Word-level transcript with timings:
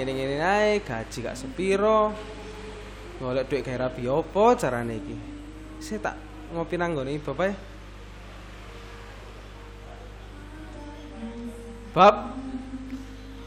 Kerjaan 0.00 0.16
ngene-ngene 0.16 0.40
ae, 0.40 0.80
gaji 0.80 1.18
gak 1.20 1.36
sepiro. 1.36 2.08
Golek 3.20 3.52
duit 3.52 3.60
gawe 3.60 3.84
rabi 3.84 4.08
opo 4.08 4.56
carane 4.56 4.96
iki? 4.96 5.12
Saya 5.76 6.00
tak 6.08 6.16
ngopi 6.56 6.80
nang 6.80 6.96
nggone 6.96 7.20
Bapak 7.20 7.44
ya. 7.44 7.54
Bab, 11.92 12.16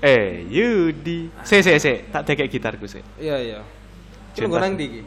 Eh, 0.03 0.45
Yudi. 0.45 1.31
Se 1.41 1.65
se 1.65 1.73
se, 1.81 2.05
tak 2.13 2.21
tekek 2.21 2.51
gitarku 2.53 2.85
sih. 2.85 3.01
iya 3.17 3.39
iya. 3.41 3.59
Cuma 4.37 4.53
gue 4.53 4.59
nang 4.61 4.77
ndi 4.77 4.85
iki? 4.85 5.01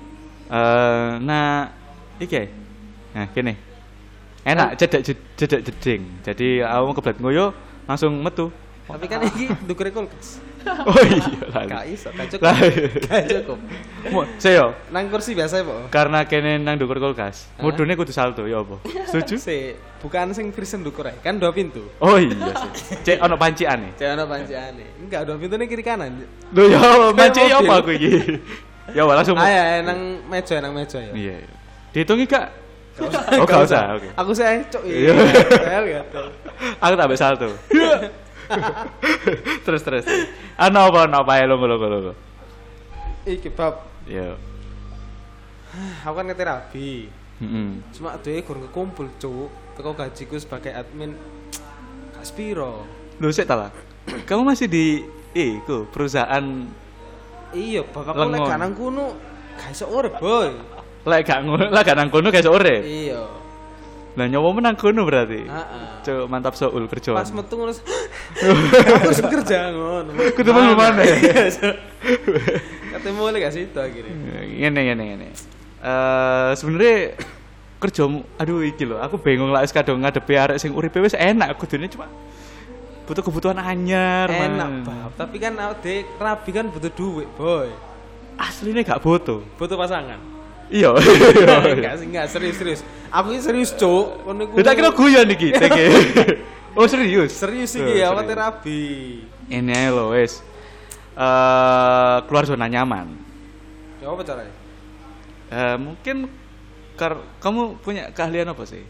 Eh, 0.50 1.10
nah 1.22 1.70
iki 2.18 2.34
ae. 2.42 2.48
Nah, 3.14 3.30
kene. 3.30 3.54
Enak 4.42 4.74
cedek 4.82 5.14
cedek 5.38 5.60
jeding. 5.62 6.02
Jadi 6.26 6.58
aku 6.58 6.90
kebelet 6.98 7.22
ngoyo 7.22 7.46
langsung 7.86 8.18
metu. 8.18 8.50
Tapi 8.86 9.04
kan 9.06 9.18
iki 9.22 9.50
ndukure 9.66 9.90
kulkas. 9.90 10.38
Oh 10.66 10.98
iya 10.98 11.22
Gak 11.46 11.62
lali. 11.62 11.94
iso, 11.94 12.10
gak 12.10 12.26
cukup. 12.26 12.42
Lah. 12.42 12.58
Gak 13.06 13.22
cukup. 13.30 13.58
Mo, 14.10 14.26
seyo, 14.34 14.74
Nang 14.90 15.06
kursi 15.06 15.30
biasa 15.30 15.62
ya, 15.62 15.64
Pak. 15.64 15.94
karena 15.94 16.26
kene 16.26 16.58
nang 16.58 16.74
dukur 16.74 16.98
kulkas. 16.98 17.46
Mudune 17.58 17.94
kudu 17.94 18.10
salto 18.10 18.42
ya 18.42 18.66
apa? 18.66 18.82
Setuju? 19.06 19.38
Si, 19.38 19.74
bukan 20.02 20.34
sing 20.34 20.50
prison 20.50 20.82
ndukur 20.82 21.06
ae, 21.06 21.14
kan 21.22 21.38
dua 21.38 21.54
pintu. 21.54 21.86
Oh 22.02 22.18
iya 22.18 22.50
sih. 22.74 22.98
Cek 22.98 23.22
ono 23.22 23.38
panciane. 23.38 23.94
Jangan 23.94 24.18
ada 24.18 24.26
panciane. 24.26 24.84
Enggak, 24.98 25.22
dua 25.22 25.38
pintu 25.38 25.54
nih 25.54 25.66
kiri 25.70 25.84
kanan. 25.86 26.26
Lho 26.50 26.62
ya 26.66 26.82
manci 27.14 27.40
ya 27.46 27.62
apa 27.62 27.74
aku 27.78 27.90
iki? 27.94 28.10
Ya 28.90 29.02
langsung. 29.06 29.38
Ayo, 29.38 29.60
ayo 29.62 29.80
nang 29.86 30.00
meja, 30.26 30.58
nang 30.58 30.74
meja 30.74 30.98
ya. 30.98 31.14
Iya. 31.14 31.34
iya. 31.46 31.54
Dihitungi 31.94 32.26
gak? 32.26 32.50
Oh, 33.38 33.46
gak 33.46 33.70
usah. 33.70 34.02
Aku 34.18 34.34
sih 34.34 34.42
ae, 34.42 34.66
cuk. 34.66 34.82
Iya. 34.82 35.14
Iya, 35.14 35.78
gitu. 35.84 36.22
Aku 36.82 36.92
tak 36.94 37.06
ambek 37.06 37.18
salto. 37.18 37.46
terus 39.66 39.82
terus. 39.82 40.04
Ano 40.56 40.88
apa 40.88 41.10
ano 41.10 41.22
apa 41.22 41.32
ya 41.38 41.44
lo 41.50 41.58
lo 41.58 41.76
lo. 41.76 42.12
Iki 43.26 43.50
bab, 43.50 43.82
Yo. 44.06 44.38
aku 46.06 46.14
kan 46.14 46.24
ngerti 46.30 46.44
rabi. 46.46 46.90
Heeh. 47.42 47.68
Cuma 47.92 48.16
dhewe 48.22 48.40
kurang 48.46 48.70
kekumpul, 48.70 49.10
cuk. 49.18 49.50
Teko 49.76 49.92
gajiku 49.92 50.38
sebagai 50.40 50.72
admin 50.72 51.12
gak. 52.16 52.86
Lu 53.20 53.28
sik 53.28 53.44
ta 53.44 53.56
lah. 53.56 53.70
Kamu 54.24 54.46
masih 54.46 54.70
di 54.70 55.04
iku 55.36 55.84
perusahaan 55.90 56.42
Iya, 57.54 57.86
bapakku 57.86 58.26
lek 58.26 58.30
Lengon. 58.36 58.48
gak 58.50 58.58
nang 58.58 58.72
kono 58.74 59.06
gak 59.56 59.70
iso 59.72 59.86
urip, 59.88 60.18
boy. 60.18 60.50
lek 61.06 61.20
gak 61.24 61.46
ngono, 61.46 61.70
lek 61.70 61.82
gak 61.86 61.96
nang 61.96 62.10
kono 62.10 62.28
guys 62.28 62.44
ore. 62.44 62.82
Iya. 62.82 63.22
Lah 64.16 64.26
nyowo 64.32 64.48
menang 64.56 64.80
kono 64.80 65.04
berarti. 65.04 65.44
Heeh. 65.44 65.86
Cuk, 66.00 66.24
mantap 66.32 66.56
soul 66.56 66.88
kerjaan. 66.88 67.20
Pas 67.20 67.28
metu 67.28 67.54
ngono. 67.60 67.72
Aku 67.76 69.12
harus 69.12 69.20
kerja 69.20 69.76
ngono. 69.76 70.10
Ketemu 70.32 70.60
di 70.72 70.76
mana? 70.76 71.00
Iya. 71.04 71.44
Ketemu 72.96 73.20
oleh 73.20 73.38
gak 73.44 73.54
situ 73.54 73.76
akhirnya. 73.76 74.16
Ngene 74.56 74.80
ngene 74.88 75.02
ngene. 75.04 75.26
Eh 75.84 76.50
sebenarnya 76.56 76.96
kerjamu 77.76 78.24
aduh 78.40 78.64
iki 78.64 78.88
lho, 78.88 78.96
aku 78.96 79.20
bingung 79.20 79.52
lah 79.52 79.60
kadang 79.68 80.00
ngadepi 80.00 80.32
arek 80.32 80.56
sing 80.56 80.72
uripe 80.72 80.96
wis 80.96 81.12
enak 81.12 81.60
kudune 81.60 81.84
cuma 81.92 82.08
butuh 83.04 83.22
kebutuhan 83.22 83.60
anyar. 83.60 84.32
Enak, 84.32 84.82
bab. 84.82 85.10
Tapi 85.14 85.36
kan 85.38 85.54
awake 85.60 86.08
rabi 86.18 86.50
kan 86.50 86.66
butuh 86.72 86.90
duit, 86.90 87.28
boy. 87.36 87.68
Aslinya 88.40 88.80
gak 88.82 89.04
butuh. 89.04 89.44
Butuh 89.60 89.76
pasangan. 89.76 90.35
Iya. 90.76 90.90
enggak 90.98 91.94
sih, 92.02 92.06
enggak 92.10 92.26
serius 92.26 92.56
serius. 92.58 92.80
Aku 93.08 93.30
ini 93.30 93.38
serius, 93.38 93.70
Cuk. 93.72 94.26
Ngono 94.26 94.40
iku. 94.50 94.54
Kita 94.58 94.70
kira 94.74 94.90
guyon 94.90 95.28
iki, 95.30 95.54
teke. 95.62 95.86
Oh 96.74 96.84
serius? 96.90 97.32
serius 97.32 97.72
iki 97.72 98.02
ya, 98.02 98.10
awake 98.10 98.34
rabi. 98.34 98.82
Ini 99.46 99.70
ae 99.72 99.88
lho 99.94 100.10
wis. 100.10 100.42
Eh 101.16 102.16
keluar 102.26 102.44
zona 102.44 102.66
nyaman. 102.66 103.14
Ya 104.02 104.10
apa 104.10 104.22
caranya? 104.26 104.54
Eh 105.48 105.76
mungkin 105.78 106.26
kar 106.98 107.16
kamu 107.38 107.78
punya 107.80 108.10
keahlian 108.10 108.50
apa 108.50 108.66
sih? 108.66 108.82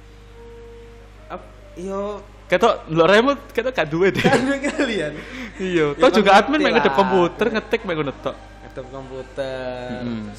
Ap- 1.29 1.53
Yo 1.77 2.25
Ketok 2.47 2.87
lho 2.95 3.05
remote 3.05 3.43
ketok 3.51 3.75
gak 3.75 3.91
duwe 3.91 4.15
deh. 4.15 4.23
kan 4.23 4.39
kalian. 4.39 5.13
Iya, 5.59 5.93
Ya 5.93 5.99
toh 5.99 6.11
juga 6.15 6.39
admin 6.39 6.63
mek 6.63 6.79
ngedep 6.79 6.95
komputer 6.95 7.47
ngetik 7.51 7.83
mek 7.83 7.95
ngono 7.99 8.15
tok. 8.23 8.39
Ngadep 8.63 8.87
komputer. 8.95 9.99
Mm. 10.07 10.31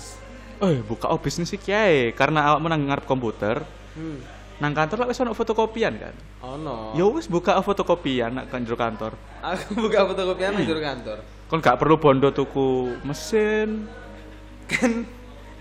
Eh, 0.57 0.81
buka 0.81 1.13
oh 1.13 1.22
bisnis 1.22 1.53
iki 1.53 1.69
ae 1.69 2.18
karena 2.18 2.50
awakmu 2.50 2.66
nang 2.66 2.81
ngarep 2.90 3.06
komputer. 3.06 3.62
Hmm. 3.94 4.18
Nang 4.57 4.73
kantor 4.73 5.06
lah 5.06 5.07
wis 5.13 5.22
ono 5.22 5.38
fotokopian 5.38 5.94
kan. 6.01 6.16
Ono. 6.41 6.97
Ya 6.97 7.06
wis 7.06 7.29
buka 7.29 7.62
fotokopian 7.62 8.34
nak 8.41 8.50
kan 8.50 8.66
jero 8.66 8.73
kantor. 8.73 9.13
Aku 9.46 9.78
buka 9.78 10.09
fotokopian 10.09 10.57
nang 10.57 10.66
jero 10.66 10.81
kantor. 10.81 11.22
Kon 11.46 11.62
gak 11.62 11.78
perlu 11.78 12.01
bondo 12.01 12.34
tuku 12.34 12.97
mesin. 13.06 13.85
Kan 14.66 15.06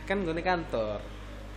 kan 0.09 0.17
gue 0.25 0.33
kantor. 0.41 1.05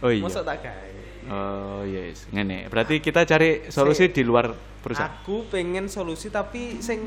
Oh 0.04 0.12
iya. 0.12 0.20
Masa 0.20 0.44
tak 0.44 0.60
gawe. 0.60 0.92
Oh 1.32 1.82
yes, 1.88 2.28
ngene. 2.36 2.68
Berarti 2.68 3.00
kita 3.00 3.24
cari 3.24 3.72
solusi 3.72 4.12
di 4.12 4.28
luar 4.28 4.52
perusahaan. 4.84 5.24
Aku 5.24 5.48
pengen 5.48 5.88
solusi 5.88 6.28
tapi 6.28 6.84
sing 6.84 7.00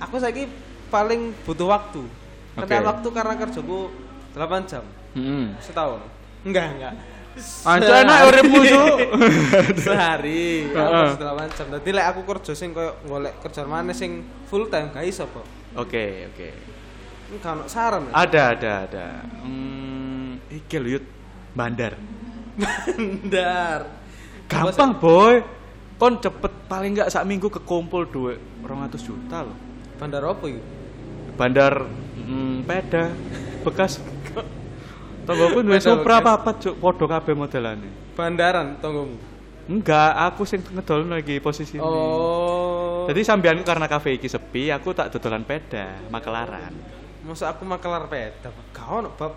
aku 0.00 0.16
saiki 0.16 0.48
paling 0.88 1.36
butuh 1.44 1.68
waktu. 1.68 2.00
Karena 2.56 2.88
waktu 2.88 3.08
karena 3.12 3.34
kerjaku 3.36 3.92
8 4.32 4.70
jam 4.70 4.84
Heeh. 5.14 5.44
setahun. 5.62 6.02
Enggak, 6.44 6.66
enggak. 6.76 6.94
Anjir 7.66 7.90
enak 8.06 8.18
uripmu, 8.30 8.60
Cuk. 8.62 8.96
Sehari. 9.86 10.70
Aku 10.70 10.92
harus 10.94 11.18
8 11.18 11.56
jam. 11.58 11.66
Dadi 11.74 11.90
lek 11.90 12.06
aku 12.14 12.20
kerja 12.22 12.52
sing 12.54 12.70
koyo 12.70 12.94
golek 13.02 13.42
kerjaan 13.42 13.66
mana 13.66 13.90
sing 13.90 14.22
full 14.46 14.70
time 14.70 14.94
gak 14.94 15.02
iso, 15.02 15.26
Pak. 15.26 15.46
Oke, 15.74 16.30
oke. 16.30 16.48
Enggak 17.34 17.50
ono 17.58 17.62
saran. 17.66 18.06
Ada, 18.14 18.42
ada, 18.54 18.70
ada. 18.86 19.06
Hmm, 19.42 20.38
iki 20.46 20.78
lho. 20.78 21.02
Bandar. 21.58 21.98
Bandar. 22.54 23.80
Gampang, 24.46 24.94
boy. 25.02 25.42
Kon 25.98 26.22
cepet 26.22 26.52
paling 26.70 26.94
enggak 26.94 27.10
sak 27.10 27.26
minggu 27.26 27.50
kekumpul 27.50 28.06
duit 28.06 28.38
200 28.62 28.94
juta 29.02 29.42
loh. 29.42 29.58
Bandar 29.98 30.22
apa 30.22 30.44
iki? 30.46 30.62
Bandar 31.34 31.86
hmm, 32.14 32.62
peda 32.62 33.10
bekas. 33.66 33.98
Tonggoku 35.24 35.58
duwe 35.64 35.80
Peda 35.80 35.88
Supra 35.88 36.16
papat, 36.20 36.56
Cuk. 36.60 36.74
Padha 36.80 37.06
kabeh 37.18 37.34
modelane. 37.34 37.88
Bandaran 38.12 38.76
tonggomu. 38.78 39.16
Enggak, 39.64 40.12
aku 40.28 40.44
sing 40.44 40.60
ngedol 40.60 41.08
lagi 41.08 41.40
posisi 41.40 41.80
Oh. 41.80 43.08
Jadi 43.08 43.24
sampean 43.24 43.64
karena 43.64 43.88
kafe 43.88 44.20
iki 44.20 44.28
sepi, 44.28 44.68
aku 44.68 44.92
tak 44.92 45.08
dodolan 45.08 45.40
peda, 45.44 46.04
makelaran. 46.12 46.72
Masa 47.24 47.48
aku 47.48 47.64
makelar 47.64 48.04
peda? 48.12 48.52
Gak 48.76 48.84
ono, 48.88 49.08
Bab. 49.16 49.32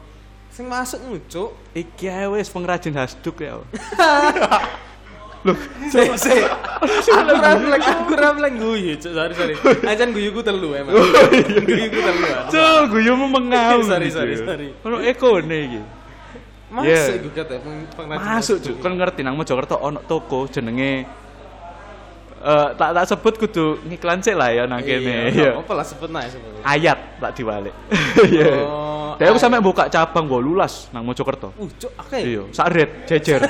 Sing 0.52 0.68
masuk 0.68 1.00
ngucuk. 1.08 1.56
Iki 1.72 2.06
ae 2.12 2.28
wis 2.36 2.52
pengrajin 2.52 2.96
hasduk 2.96 3.40
ya. 3.40 3.60
Loh, 5.48 5.56
Sik, 5.94 6.12
sik. 6.20 6.44
Aku 7.18 7.34
ramlek, 7.40 7.82
aku 7.82 8.14
ramlek 8.14 8.54
guyu, 8.60 8.94
cuk. 9.00 9.12
Sorry, 9.16 9.34
sorry. 9.34 9.54
Ajan 9.90 10.12
guyuku 10.12 10.44
telu 10.44 10.76
emang. 10.76 10.94
Guyuku 11.64 12.00
telu. 12.04 12.28
Cuk, 12.52 12.82
guyumu 12.92 13.26
mengaum. 13.32 13.82
Sorry, 13.88 14.12
gitu. 14.12 14.20
sorry, 14.20 14.34
sorry. 14.38 14.68
Ono 14.84 15.00
ekone 15.02 15.58
iki. 15.64 15.82
Masuk 16.68 16.84
Yeah. 16.84 17.24
peng- 17.64 17.88
pengrajin 17.96 18.28
Masuk, 18.28 18.58
Cuk. 18.60 18.76
Kon 18.84 18.94
ngerti 19.00 19.24
nang 19.24 19.40
Mojokerto 19.40 19.80
ono 19.80 20.04
toko 20.04 20.52
jenenge 20.52 21.08
eh 22.38 22.68
tak 22.78 22.90
tak 22.94 23.06
sebut 23.06 23.34
kudu 23.36 23.66
ngiklan 23.86 24.22
sik 24.22 24.38
lah 24.38 24.50
ya 24.50 24.64
nang 24.66 24.80
kene. 24.80 25.02
Iya, 25.02 25.18
Iya. 25.34 25.52
apa 25.58 25.72
lah 25.74 25.86
sebut 25.86 26.10
nae 26.10 26.30
sebut. 26.30 26.62
Ayat 26.62 26.98
tak 27.18 27.32
diwalik. 27.34 27.74
Iya. 28.30 28.54
Oh, 28.62 29.16
Dia 29.18 29.34
aku 29.34 29.40
sampe 29.42 29.58
buka 29.58 29.90
cabang 29.90 30.30
18 30.30 30.94
nang 30.94 31.02
Mojokerto. 31.02 31.50
Uh, 31.58 31.66
cuk, 31.74 31.90
oke. 31.98 32.20
Iya, 32.22 32.44
sak 32.54 32.68
red 32.70 32.90
jejer. 33.10 33.42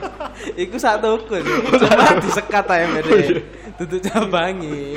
Iku 0.68 0.76
satu 0.76 1.16
toko. 1.24 1.40
Cuma 1.80 2.20
disekat 2.20 2.64
aja 2.68 2.84
mbak 2.84 3.02
Tutup 3.76 4.00
cabangi. 4.04 4.96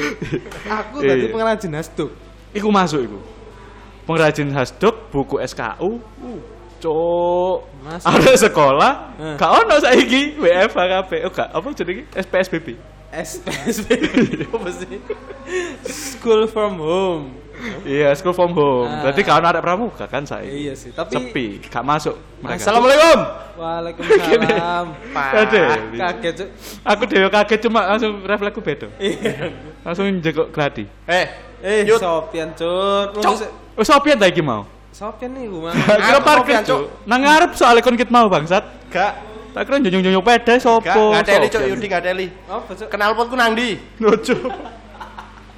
Aku 0.68 1.00
tadi 1.00 1.24
Iya. 1.24 1.32
pengrajin 1.32 1.72
hasduk. 1.76 2.12
Iku 2.52 2.68
masuk 2.68 3.08
iku. 3.08 3.20
Pengrajin 4.04 4.50
hasduk, 4.52 5.08
buku 5.08 5.40
SKU. 5.40 6.00
Uh, 6.20 6.40
cuk. 6.80 7.58
Masuk. 7.80 8.08
Ada 8.12 8.32
sekolah, 8.36 8.92
Eh. 9.16 9.36
gak 9.36 9.52
ono 9.54 9.76
saiki 9.80 10.36
WFH 10.36 10.76
kabeh. 10.80 11.20
Oh, 11.28 11.32
gak 11.32 11.48
apa 11.52 11.68
jenenge? 11.72 12.04
SPSBB. 12.12 12.68
SPSB. 13.10 13.88
Apa 14.54 14.70
sih? 14.70 14.98
School 15.90 16.46
from 16.46 16.78
home. 16.78 17.26
Iya, 17.84 18.16
school 18.16 18.32
from 18.32 18.56
home. 18.56 18.88
Ah. 18.88 19.04
Berarti 19.04 19.22
ono 19.28 19.48
arek 19.52 19.62
pramuka 19.66 20.06
kan 20.08 20.24
saiki. 20.24 20.48
Iya 20.48 20.74
sih, 20.80 20.96
tapi 20.96 21.12
Sepi, 21.12 21.46
gak 21.68 21.84
masuk 21.84 22.16
mereka. 22.40 22.64
Assalamualaikum. 22.64 23.18
Waalaikumsalam. 23.60 24.86
Pak. 25.12 25.32
Aduh. 25.36 25.68
Kaget, 26.00 26.34
Cuk. 26.40 26.50
Aku 26.88 27.04
dhewe 27.04 27.28
kaget 27.28 27.60
cuma 27.68 27.82
langsung 27.84 28.24
refleksku 28.24 28.62
beda. 28.64 28.88
Iya. 28.96 29.52
Langsung 29.84 30.06
njekok 30.08 30.48
gladi. 30.56 30.88
Eh, 31.04 31.28
Eh, 31.60 31.84
Cuk. 31.84 32.32
Cuk. 32.56 33.08
Oh, 33.76 33.84
sopian 33.84 34.16
ta 34.16 34.32
iki 34.32 34.40
mau? 34.40 34.64
Sopian 34.96 35.32
nih 35.36 35.52
gua. 35.52 35.72
Kira 35.76 36.20
Aku 36.20 36.24
parkir. 36.24 36.64
Cuk. 36.64 37.04
Nang 37.04 37.20
ngarep 37.28 37.52
soalnya 37.60 37.84
kon 37.84 38.00
kit 38.00 38.08
mau 38.08 38.32
bangsat. 38.32 38.64
gak, 38.90 39.14
Tak 39.50 39.62
kira 39.66 39.78
njunjung-njunjung 39.82 40.26
pede 40.26 40.54
sopo. 40.62 40.86
gak 40.86 41.26
teli 41.26 41.48
cok, 41.50 41.62
Sopian. 41.62 41.72
Yudi 41.74 41.88
gak 41.90 42.04
teli. 42.06 42.28
Apa, 42.46 42.72
Cuk? 42.78 42.88
Kenal 42.94 43.12
potku 43.18 43.34
nang 43.34 43.58
di. 43.58 43.82
Lucu. 43.98 44.38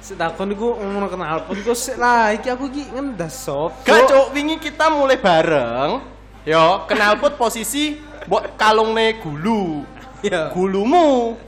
Si 0.02 0.12
Sik 0.12 0.16
takon 0.18 0.50
iku 0.50 0.74
ngono 0.82 1.06
kenal 1.06 1.46
pot 1.46 1.54
iku 1.54 1.78
sik 1.78 1.94
lah 1.94 2.34
iki 2.34 2.50
aku 2.50 2.66
iki 2.72 2.90
ngendas 2.90 3.38
sop. 3.38 3.86
Gak 3.86 4.10
cuk, 4.10 4.34
wingi 4.34 4.58
kita 4.58 4.90
mulai 4.90 5.14
bareng. 5.14 6.02
Yo, 6.42 6.88
knalpot 6.90 7.38
posisi 7.38 8.02
mbok 8.26 8.58
kalungne 8.58 9.22
gulu. 9.22 9.86
Ya. 10.26 10.50
Gulumu. 10.50 11.38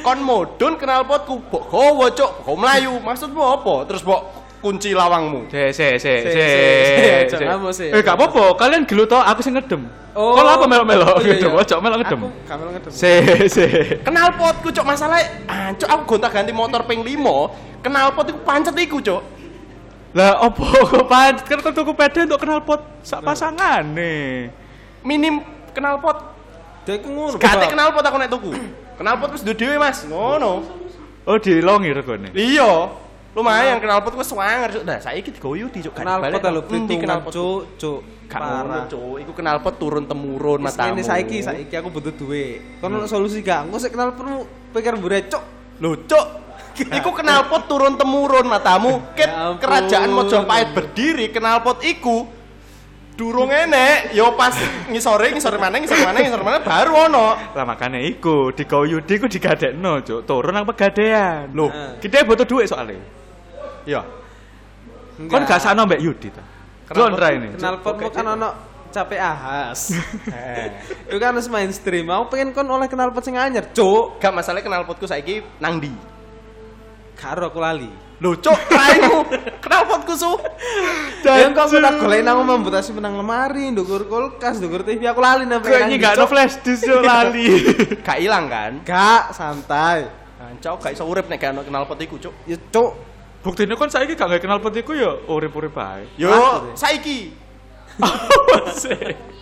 Kon 0.00 0.18
modun 0.24 0.80
knalpotku 0.80 1.36
mbok 1.50 1.64
gowo 1.68 2.06
cuk, 2.16 2.48
kok 2.48 2.56
mlayu. 2.56 2.96
Maksudmu 3.04 3.42
apa? 3.44 3.74
Terus 3.92 4.00
mbok 4.06 4.43
kunci 4.64 4.96
lawangmu. 4.96 5.52
Se 5.52 5.76
se 5.76 5.86
se 6.00 6.12
Se, 6.24 7.36
jangan 7.36 7.60
mau 7.60 7.68
se. 7.68 7.92
Eh 7.92 8.00
gak 8.00 8.16
apa-apa, 8.16 8.56
kalian 8.56 8.88
gelut 8.88 9.12
to 9.12 9.20
aku 9.20 9.44
sing 9.44 9.52
ngedem. 9.52 9.84
Oh. 10.16 10.32
Kalau 10.32 10.50
apa 10.56 10.64
melok-melok 10.64 11.10
Oh, 11.10 11.20
iya, 11.20 11.36
ngedem, 11.36 11.52
iya. 11.52 11.60
ojo 11.60 11.74
melok 11.84 11.98
ngedem. 12.00 12.20
Aku 12.24 12.30
gak 12.48 12.56
melok 12.56 12.72
ngedem. 12.80 12.90
Se 12.96 13.12
se. 13.52 13.66
Knalpotku 14.00 14.68
cuk 14.72 14.86
masalah 14.88 15.20
ancuk 15.44 15.88
aku 15.92 16.02
gonta-ganti 16.16 16.56
motor 16.56 16.80
ping 16.88 17.04
5. 17.04 17.84
Knalpot 17.84 18.24
iku 18.32 18.40
pancet 18.40 18.74
iku 18.80 18.96
cuk. 19.04 19.22
Lah 20.16 20.40
opo 20.48 20.64
kok 20.64 21.04
pancet 21.04 21.44
kan 21.60 21.72
tuku 21.76 21.92
peda 21.92 22.24
untuk 22.24 22.40
kenal 22.40 22.64
pot 22.64 22.80
sak 23.04 23.20
pasangane. 23.20 24.48
Minim 25.04 25.44
knalpot. 25.76 26.16
Dek 26.88 27.04
iku 27.04 27.08
ngono. 27.12 27.36
Bang. 27.36 27.68
knalpot 27.68 28.04
aku 28.08 28.16
nek 28.16 28.30
tuku. 28.32 28.50
Knalpot 28.96 29.28
wis 29.36 29.44
duwe 29.44 29.52
dhewe 29.60 29.76
Mas. 29.76 30.08
Ngono. 30.08 30.64
Oh 31.28 31.36
dilongi 31.36 31.92
regone. 31.92 32.32
Iya. 32.32 33.03
Lumayan 33.34 33.82
knalpot 33.82 34.14
wis 34.14 34.30
swanger 34.30 34.70
cuk. 34.70 34.82
Nah, 34.86 34.98
saiki 35.02 35.34
digoyu 35.34 35.66
di 35.66 35.82
cuk. 35.82 35.94
Kenal 35.98 36.22
pot 36.22 36.38
lho 36.38 36.62
perhitungan 36.62 37.02
knalpot? 37.18 37.32
cuk, 37.34 37.60
cuk. 37.82 38.00
Gak 38.30 38.38
ngono, 38.40 38.62
Parah. 38.70 38.84
Cuk. 38.86 39.14
Iku 39.26 39.32
knalpot 39.34 39.74
turun 39.74 40.04
temurun 40.06 40.62
Wis 40.62 40.70
matamu. 40.70 40.94
ngene 40.94 41.02
saiki 41.02 41.38
saiki 41.42 41.74
aku 41.74 41.88
butuh 41.90 42.14
duit. 42.14 42.78
Kono 42.78 43.02
ono 43.02 43.10
solusi 43.10 43.42
gak? 43.42 43.66
Engko 43.66 43.82
sik 43.82 43.90
kenal 43.90 44.14
permu 44.14 44.46
pikir 44.70 44.94
mbure 44.94 45.18
cuk. 45.26 45.42
Lho, 45.82 45.90
cuk. 46.06 46.26
Iku 46.98 47.10
knalpot 47.10 47.66
turun 47.66 47.98
temurun 47.98 48.46
matamu. 48.46 49.02
Ket 49.18 49.30
Ya 49.30 49.54
kerajaan 49.58 50.10
Mojopahit 50.10 50.70
berdiri 50.74 51.30
knalpot 51.30 51.82
iku 51.82 52.26
durung 53.14 53.46
enek, 53.46 54.10
yo 54.10 54.34
pas 54.34 54.58
ngisore 54.90 55.30
ngisore 55.30 55.54
mana 55.54 55.78
ngisore 55.78 56.02
mana 56.02 56.18
ngisore 56.18 56.42
mana 56.42 56.58
baru 56.58 57.06
ono. 57.06 57.38
Lah 57.54 57.62
makane 57.62 58.02
iku 58.10 58.50
digoyu 58.50 58.98
iku 59.06 59.30
digadekno, 59.30 60.02
Cuk. 60.02 60.26
Turun 60.26 60.50
nang 60.50 60.66
pegadean. 60.66 61.54
Loh, 61.54 61.70
Nah. 61.70 61.94
Kita 62.02 62.26
butuh 62.26 62.42
duit 62.42 62.66
soalnya. 62.66 62.98
Iya. 63.86 64.02
Kon 65.30 65.42
gak 65.46 65.62
sakno 65.62 65.86
mbek 65.86 66.00
Yudi 66.02 66.28
ta. 66.34 66.42
Kon 66.90 67.14
ra 67.14 67.30
ini. 67.32 67.54
Kenal 67.54 67.78
potmu 67.80 68.10
kan 68.10 68.26
ono 68.34 68.74
capek 68.94 69.20
ahas. 69.20 69.80
Eh. 70.34 70.66
Itu 71.10 71.18
kan 71.18 71.34
harus 71.34 71.50
mainstream. 71.50 72.06
Aku 72.10 72.30
pengen 72.30 72.54
kon 72.54 72.66
oleh 72.70 72.86
kenal 72.86 73.10
pot 73.10 73.26
sing 73.26 73.34
anyar, 73.34 73.70
cuk. 73.74 74.22
Gak 74.22 74.30
masalah 74.30 74.62
knalpotku 74.62 75.06
saiki 75.06 75.42
nang 75.58 75.82
ndi? 75.82 75.90
Karo 77.18 77.50
aku 77.50 77.58
lali. 77.58 77.90
Lho, 78.22 78.38
cuk, 78.38 78.58
raimu 78.70 79.26
knalpotku 79.64 80.14
su. 80.14 80.32
Dan 81.26 81.50
kok 81.54 81.66
aku 81.66 81.82
tak 81.82 81.94
golek 81.98 82.22
nang 82.22 82.42
omah 82.46 82.56
mbutasi 82.62 82.94
menang 82.94 83.18
lemari, 83.18 83.74
ndukur 83.74 84.06
kulkas, 84.06 84.62
ndukur 84.62 84.86
TV, 84.86 85.02
aku 85.10 85.18
lali 85.18 85.44
nang 85.46 85.58
Kok 85.62 85.90
iki 85.90 85.98
gak 85.98 86.14
ono 86.18 86.26
flash 86.30 86.62
disk 86.62 86.86
yo 86.86 87.02
lali. 87.02 87.46
Gak 88.06 88.18
ilang 88.22 88.46
kan? 88.46 88.72
Gak, 88.86 89.34
santai. 89.34 90.06
Ancok 90.38 90.76
gak 90.86 90.92
iso 90.94 91.08
urip 91.08 91.26
nek 91.26 91.38
gak 91.42 91.54
ono 91.58 91.62
knalpot 91.66 91.98
iku, 91.98 92.18
cuk. 92.22 92.34
Ya 92.46 92.58
cuk. 92.58 93.13
Buktine 93.44 93.76
kon 93.76 93.92
saiki 93.92 94.16
gak 94.16 94.40
kenal 94.40 94.56
pot 94.56 94.72
iku 94.72 94.96
yo 94.96 95.20
urip-urip 95.28 95.76
bae. 95.76 96.08
Yo, 96.16 96.32
deh. 96.32 96.72
saiki. 96.72 97.28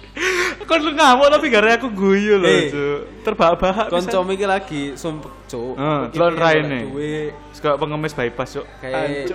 Kon 0.69 0.81
lu 0.85 0.93
ngamuk 0.93 1.29
tapi 1.33 1.49
gara 1.49 1.81
aku 1.81 1.89
guyu 1.89 2.37
lho, 2.37 2.49
Eh. 2.49 2.69
Cuk. 2.69 3.01
Terbahak-bahak. 3.25 3.89
Konco 3.89 4.21
iki 4.29 4.45
lagi 4.45 4.83
sumpek, 4.93 5.33
cuk. 5.49 5.73
Heeh, 5.81 6.01
pengen 6.13 6.35
raine. 6.37 6.81
duit. 6.93 7.33
Suka 7.57 7.81
pengemis 7.81 8.13
bypass, 8.13 8.61
Cuk. 8.61 8.67
Kayak 8.83 9.33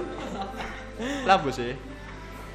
bos 1.42 1.58
e. 1.58 1.74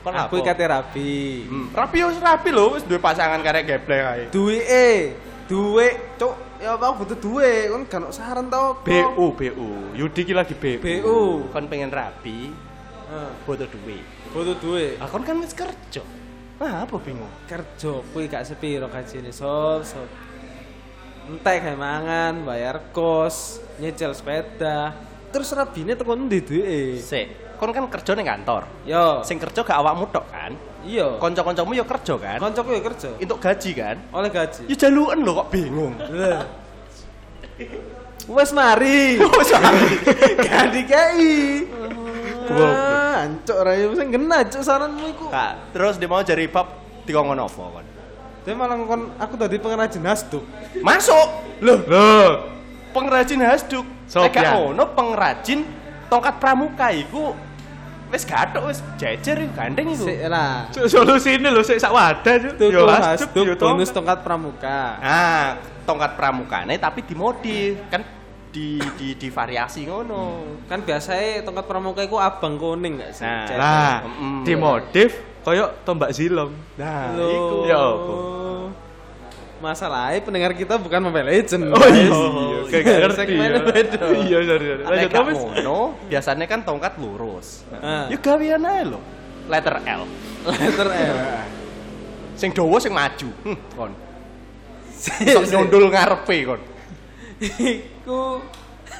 Kon 0.03 0.15
aku 0.15 0.43
kate 0.43 0.67
rapi. 0.67 1.47
Hmm, 1.47 1.67
rapi 1.75 1.99
wis 2.03 2.19
rapi 2.19 2.51
lho, 2.51 2.75
wis 2.75 2.83
duwe 2.87 2.99
pasangan 3.03 3.39
karek 3.43 3.67
geblek 3.67 4.03
ae. 4.03 4.23
Duit 4.31 4.63
eh, 4.67 5.15
duit, 5.51 5.95
cuk. 6.19 6.35
Ya 6.63 6.79
aku 6.79 7.03
butuh 7.03 7.19
duit, 7.19 7.67
kon 7.75 7.83
gak 7.91 8.15
saran 8.15 8.47
tau 8.47 8.79
apa? 8.79 8.87
BU, 8.87 9.35
BU. 9.35 9.69
Yudi 9.99 10.23
ki 10.23 10.31
lagi 10.31 10.55
BU. 10.55 10.79
BU. 10.79 11.19
Kon 11.51 11.67
pengen 11.67 11.91
rapi, 11.91 12.55
Heeh. 13.11 13.31
butuh 13.43 13.67
duit. 13.67 14.07
Butuh 14.31 14.55
duit. 14.63 14.95
Ah 15.03 15.11
kon 15.11 15.27
kan 15.27 15.43
wis 15.43 15.51
kerja. 15.51 16.07
Nah, 16.63 16.87
apa 16.87 16.95
bingung? 17.03 17.27
kerja 17.51 18.07
kuwi 18.15 18.31
gak 18.31 18.47
sepiro 18.47 18.87
gajine 18.87 19.35
sob 19.35 19.83
sob 19.83 20.07
entek 21.27 21.59
kayak 21.59 21.75
mangan 21.75 22.47
bayar 22.47 22.79
kos 22.95 23.59
nyicil 23.83 24.15
sepeda 24.15 24.95
terus 25.35 25.51
rabine 25.51 25.99
teko 25.99 26.15
ndi 26.15 26.39
duwe 26.39 27.03
Sik, 27.03 27.59
kon 27.59 27.75
kan 27.75 27.91
kerja 27.91 28.15
ning 28.15 28.31
kantor. 28.31 28.63
yo 28.87 29.27
Sing 29.27 29.43
kerja 29.43 29.67
gak 29.67 29.75
awakmu 29.75 30.07
tok 30.15 30.23
kan? 30.31 30.55
Iya 30.83 31.07
Kanca-kancamu 31.17 31.73
ya 31.73 31.83
kerja 31.83 32.15
kan? 32.17 32.39
koncoku 32.39 32.71
ya 32.71 32.83
kerja 32.83 33.09
Untuk 33.17 33.39
gaji 33.39 33.71
kan? 33.73 33.97
oleh 34.11 34.29
gaji 34.29 34.63
Ya 34.67 34.77
jaluken 34.77 35.19
lho 35.21 35.33
kok 35.35 35.49
bingung. 35.49 35.95
Wes 38.25 38.51
mari 38.51 39.19
Wes 39.39 39.51
mari. 39.53 39.89
gak 40.39 40.65
dikei 40.71 41.67
Goblok. 42.43 42.71
Ah, 42.71 43.25
ancuk 43.25 43.55
ra 43.57 43.73
yo 43.73 43.95
sing 43.95 44.09
kena 44.09 44.43
cuk 44.45 44.61
saranmu 44.61 45.05
iku 45.09 45.27
Kak, 45.29 45.71
terus 45.71 45.95
dia 45.95 46.07
mau 46.07 46.21
jadi 46.21 46.47
bab 46.47 46.67
dikongkon 47.03 47.39
apa 47.39 47.63
kon? 47.71 47.87
dia 48.43 48.53
malah 48.53 48.75
kon 48.81 49.15
aku 49.17 49.35
tadi 49.37 49.57
pengrajin 49.57 50.03
hasduk 50.03 50.43
Masuk. 50.81 51.29
Loh, 51.63 51.79
Loh, 51.87 52.31
pengrajin 52.91 53.39
hasduk. 53.41 53.87
Nek 53.87 54.11
Sopian. 54.11 54.35
gak 54.35 54.51
ngono 54.53 54.85
pengrajin 54.93 55.61
tongkat 56.07 56.35
pramuka 56.37 56.91
iku 56.91 57.31
wis 58.13 58.23
gathuk 58.23 58.69
wis 58.69 58.79
jejer 58.95 59.41
iku 59.41 59.53
gandeng 59.53 59.89
iku. 59.89 60.05
sik 60.05 60.21
lah 60.29 60.69
solusinya 60.85 61.49
lho 61.49 61.61
sik 61.61 61.81
sak 61.81 61.91
wadah, 61.91 62.35
Cuk. 62.37 62.53
tuku 62.55 62.71
Yo 62.71 62.85
hasduk 62.85 63.45
yo 63.47 63.55
bonus 63.57 63.89
tong. 63.89 64.05
tongkat 64.05 64.21
pramuka 64.21 64.81
Nah, 65.01 65.57
tongkat 65.83 66.13
pramukane 66.13 66.77
tapi 66.77 67.01
dimodif 67.03 67.81
kan 67.89 68.05
di 68.53 68.77
di 68.95 69.17
di 69.17 69.29
variasi 69.29 69.83
ngono. 69.83 70.45
kan 70.69 70.79
biasanya 70.79 71.41
tongkat 71.41 71.65
pramuka 71.65 72.01
itu 72.01 72.15
abang 72.15 72.55
kuning 72.55 73.01
gak 73.01 73.13
sih? 73.13 73.25
Nah. 73.25 73.49
Nah, 73.49 73.95
Mm. 74.05 74.45
dimodif 74.45 75.11
koyo 75.41 75.73
tombak 75.83 76.13
zilong. 76.13 76.53
Nah, 76.77 77.17
Loh. 77.17 77.33
iku. 77.33 77.57
Ya 77.65 77.81
apa? 77.81 78.15
Masalahnya 79.63 80.19
pendengar 80.27 80.51
kita 80.59 80.75
bukan 80.75 80.99
Mobile 80.99 81.31
Legend. 81.31 81.71
Oh 81.71 81.79
guys. 81.79 81.95
iya, 81.95 82.59
kayak 82.67 82.83
gak 82.83 82.99
ngerti. 82.99 83.19
Segmennya 83.23 83.55
ya. 83.55 83.63
beda. 83.63 84.01
Iya, 84.11 84.39
sorry, 84.43 84.67
sorry. 84.67 84.83
Lanjut 84.83 85.11
ngono, 85.15 85.79
biasanya 86.11 86.47
kan 86.51 86.61
tongkat 86.67 86.93
lurus. 86.99 87.63
Ah. 87.79 88.11
Yuk 88.11 88.19
gawean 88.19 88.67
ae 88.67 88.83
lho. 88.83 88.99
Letter 89.47 89.77
L. 89.87 90.03
Letter 90.51 90.89
L. 90.91 91.17
Sing 92.43 92.51
dawa 92.51 92.77
sing 92.83 92.91
maju. 92.91 93.29
Hm, 93.47 93.59
kon. 93.79 93.93
Sok 95.31 95.45
nyundul 95.47 95.95
ngarepe 95.95 96.37
kon. 96.43 96.61
Iku 97.39 98.43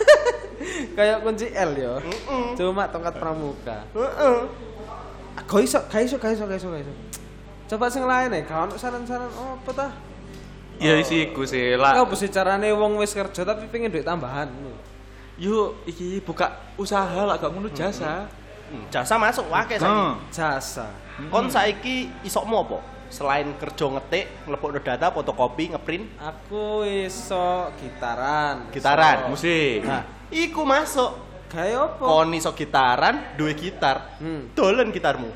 kayak 0.97 1.27
kunci 1.27 1.51
L 1.51 1.71
ya. 1.75 1.99
Cuma 2.55 2.87
tongkat 2.87 3.19
pramuka. 3.19 3.83
Heeh. 3.99 4.39
Gak 5.43 5.59
iso, 5.59 5.79
gak 5.91 6.07
iso, 6.07 6.17
gak 6.23 6.39
iso, 6.39 6.45
gak 6.47 6.59
iso, 6.63 6.69
gak 6.71 6.83
iso. 6.87 6.95
Coba 7.67 7.91
sing 7.91 8.07
lain 8.07 8.31
ya, 8.31 8.47
kalau 8.47 8.69
ono 8.69 8.77
saran-saran 8.77 9.33
oh, 9.33 9.57
apa 9.59 9.71
tah? 9.73 10.12
Ya 10.83 10.95
isi 10.97 11.17
iku 11.25 11.43
sih 11.43 11.75
Lah 11.75 11.95
apa 11.97 12.13
sih 12.13 12.27
carane 12.27 12.69
wong 12.71 12.99
wis 12.99 13.13
kerja 13.13 13.43
tapi 13.43 13.67
pengen 13.67 13.89
duit 13.89 14.03
tambahan. 14.03 14.51
Yuk, 15.39 15.87
iki 15.87 16.21
buka 16.21 16.51
usaha 16.75 17.23
lah 17.23 17.35
gak 17.35 17.49
ngono 17.49 17.71
jasa. 17.71 18.27
Hmm, 18.67 18.85
Jasa 18.89 19.15
masuk 19.17 19.47
wake 19.49 19.77
saiki. 19.77 20.05
Jasa. 20.31 20.89
Kon 21.29 21.47
saiki 21.47 22.09
isokmu 22.23 22.57
apa? 22.59 22.79
Selain 23.09 23.45
kerja 23.55 23.85
ngetik, 23.87 24.25
ngelepokno 24.43 24.81
data, 24.81 25.07
fotokopi, 25.09 25.69
ngeprint, 25.69 26.09
Aku 26.17 26.81
iso 26.83 27.69
gitaran. 27.77 28.73
Gitaran, 28.73 29.17
iso- 29.19 29.29
Musik. 29.29 29.85
nah, 29.85 30.03
iku 30.29 30.65
masuk. 30.65 31.13
Kayak 31.47 31.93
apa? 31.93 32.01
Kon 32.03 32.33
iso 32.33 32.51
gitaran, 32.51 33.37
duwe 33.37 33.53
gitar. 33.53 34.17
Hmm. 34.17 34.49
Dolen 34.53 34.89
gitarmu. 34.89 35.29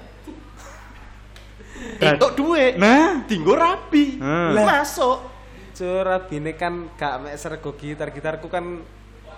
Dan- 2.00 2.17
Entuk 2.17 2.33
duwe. 2.35 2.73
Nah, 2.76 3.21
Tinggo 3.25 3.53
rapi. 3.53 4.17
Hmm. 4.17 4.57
Masuk. 4.57 5.36
Cura 5.76 6.16
bine 6.25 6.56
kan 6.56 6.88
gak 6.97 7.21
mek 7.21 7.37
sergo 7.37 7.76
gitar, 7.76 8.09
gitarku 8.09 8.49
kan 8.49 8.80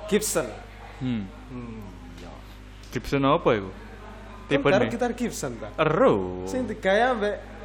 Gibson. 0.07 0.47
hmm. 1.03 1.23
Hmm, 1.51 1.83
ya. 2.23 2.31
Gibson 2.95 3.27
apa 3.27 3.49
iku? 3.59 3.71
Tipe 4.47 4.69
nih. 4.71 4.87
gitar 4.87 5.11
Gibson 5.19 5.59
ta. 5.59 5.69
Ero. 5.83 6.47
Sing 6.47 6.65
digaya 6.71 7.11
mbek 7.13 7.59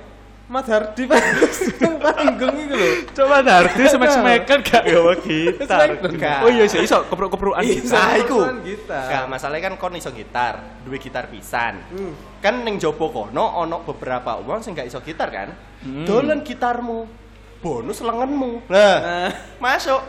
Mat 0.44 0.68
Hardi 0.68 1.08
panggung 1.08 2.56
iku 2.68 2.76
lho. 2.76 2.90
Coba 3.16 3.40
darti 3.40 3.88
semek-semekan 3.88 4.60
gak 4.60 4.84
gawa 4.90 5.14
gitar. 5.22 5.88
Semek-semek. 5.96 6.44
Oh 6.44 6.50
iya 6.52 6.66
sih, 6.68 6.84
iso 6.84 7.08
kepruk-keprukan 7.08 7.64
Iya. 7.64 7.80
gitar. 7.80 7.96
Nah, 7.96 8.14
iku. 8.20 8.40
Gitar. 8.66 9.06
Gak, 9.08 9.24
masalahnya 9.32 9.72
kan 9.72 9.76
kon 9.80 9.96
iso 9.96 10.12
gitar, 10.12 10.82
duwe 10.84 11.00
gitar 11.00 11.32
pisan. 11.32 11.80
Hmm. 11.94 12.12
Kan 12.44 12.68
ning 12.68 12.76
jopo 12.76 13.08
kono 13.08 13.56
ono 13.56 13.88
beberapa 13.88 14.36
uang 14.44 14.60
sing 14.60 14.76
gak 14.76 14.92
iso 14.92 15.00
gitar 15.00 15.32
kan. 15.32 15.54
Hmm. 15.80 16.04
Dolen 16.04 16.44
gitarmu. 16.44 17.23
Bonus 17.64 18.04
lenganmu. 18.04 18.68
Lah, 18.68 18.96
Nah, 19.00 19.32
masuk. 19.64 20.04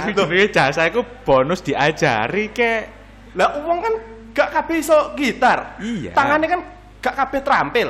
Sih 0.00 0.16
jenenge 0.16 0.48
jasa 0.48 0.88
iku 0.88 1.04
bonus 1.04 1.60
diajari 1.60 2.48
kek. 2.56 2.82
Lah 3.36 3.60
uang 3.60 3.78
kan 3.84 3.94
gak 4.32 4.48
kabeh 4.48 4.80
iso 4.80 5.12
gitar. 5.12 5.76
Iya. 5.76 6.16
Tangannya 6.16 6.48
kan 6.48 6.60
gak 7.04 7.14
kabeh 7.20 7.44
terampil. 7.44 7.88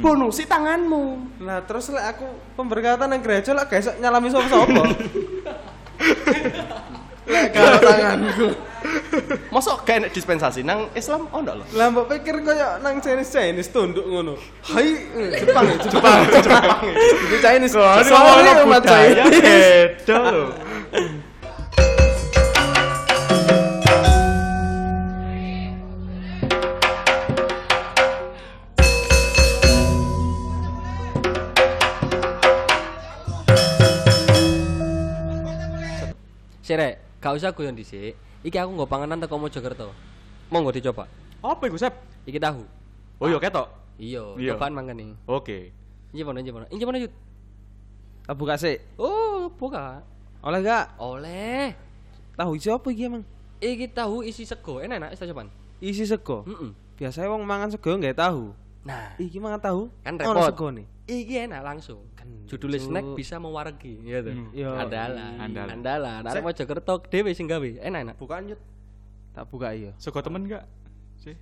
Bonusi 0.00 0.48
tanganmu. 0.48 1.38
Nah, 1.44 1.60
terus 1.62 1.92
lek 1.92 2.16
aku 2.16 2.26
pemberkatan 2.56 3.12
yang 3.12 3.20
gereja 3.22 3.52
gak 3.52 3.84
iso 3.84 3.92
nyalami. 4.00 4.32
Lek 7.26 7.46
kalau 7.52 7.78
tanganku. 7.82 8.48
Gak 9.86 10.02
enak 10.02 10.10
dispensasi 10.10 10.66
nang 10.66 10.90
Islam 10.98 11.30
oh 11.30 11.38
ndak 11.46 11.62
lho. 11.62 11.64
Lah 11.78 11.86
mbok 11.94 12.10
pikir 12.10 12.42
koyo 12.42 12.82
nang 12.82 12.98
Chinese 12.98 13.30
Chinese 13.30 13.70
tunduk 13.70 14.02
ngono. 14.02 14.34
Hai, 14.66 14.98
eh, 15.14 15.30
Jepang, 15.46 15.62
ya, 15.62 15.78
Jepang, 15.78 16.20
Jepang. 16.42 16.90
Itu 17.30 17.36
Chinese. 17.38 17.78
Sorry 17.78 18.50
umat 18.66 18.82
Chinese. 18.82 19.38
beda 20.02 20.16
loh. 20.34 20.50
Sirek, 36.66 37.22
gak 37.22 37.38
usah 37.38 37.54
guyon 37.54 37.78
dhisik. 37.78 38.18
Iki 38.46 38.62
aku 38.62 38.70
nggo 38.78 38.86
panganan 38.86 39.18
teko 39.18 39.42
Mojokerto. 39.42 39.90
Monggo 40.54 40.70
dicoba. 40.70 41.10
Apa 41.42 41.66
iku, 41.66 41.74
Sep? 41.74 41.90
Iki 42.30 42.38
tahu. 42.38 42.62
Oh 43.18 43.26
iya 43.26 43.42
ketok. 43.42 43.66
Iya, 43.98 44.22
Iya. 44.38 44.54
cobaan 44.54 44.76
mangan 44.76 44.94
nih. 44.94 45.10
Oke. 45.26 45.74
Inji 46.14 46.22
mana, 46.22 46.38
inji 46.38 46.52
mana? 46.54 46.66
Inji 46.70 46.84
mana, 46.86 47.02
Yud? 47.02 47.10
Tak 48.22 48.34
buka 48.38 48.54
sih. 48.54 48.78
Oh, 48.94 49.50
buka. 49.50 50.04
Oleh 50.46 50.62
gak? 50.62 50.94
Oleh. 51.02 51.74
Tahu 52.38 52.54
isi 52.54 52.70
apa 52.70 52.86
iki 52.92 53.10
emang? 53.10 53.26
Iki 53.58 53.90
tahu 53.90 54.22
isi 54.22 54.46
sego. 54.46 54.78
Enak 54.78 55.00
enak, 55.02 55.10
ista 55.16 55.26
cobaan. 55.26 55.50
Isi 55.82 56.06
sego. 56.06 56.44
Heeh. 56.46 56.70
Biasanya 57.00 57.32
wong 57.34 57.42
mangan 57.42 57.74
sego 57.74 57.98
nggak 57.98 58.14
tahu. 58.14 58.54
Nah, 58.86 59.18
Iki 59.18 59.42
mangan 59.42 59.58
tahu. 59.58 59.80
kan 60.06 60.14
repot. 60.14 60.46
sego 60.46 60.66
nih. 60.70 60.86
Iki 61.10 61.34
enak 61.50 61.60
langsung. 61.66 62.06
Kan 62.14 62.46
Cuk. 62.46 62.62
snack 62.78 63.06
bisa 63.18 63.42
mewaregi, 63.42 63.98
ya 64.06 64.22
tuh. 64.22 64.30
Hmm. 64.30 64.54
Yo. 64.54 64.70
Andalan. 64.70 65.34
Andalan. 65.42 65.74
Andalan. 65.82 66.22
Arek 66.22 66.42
Mojokerto 66.46 66.94
dhewe 67.10 67.34
sing 67.34 67.50
gawe. 67.50 67.66
Enak 67.82 68.00
enak. 68.06 68.16
Bukan 68.16 68.54
yut. 68.54 68.60
Tak 69.34 69.50
buka 69.50 69.74
iya. 69.74 69.90
Sego 69.98 70.22
temen 70.22 70.46
enggak? 70.46 70.62
Sih. 71.18 71.34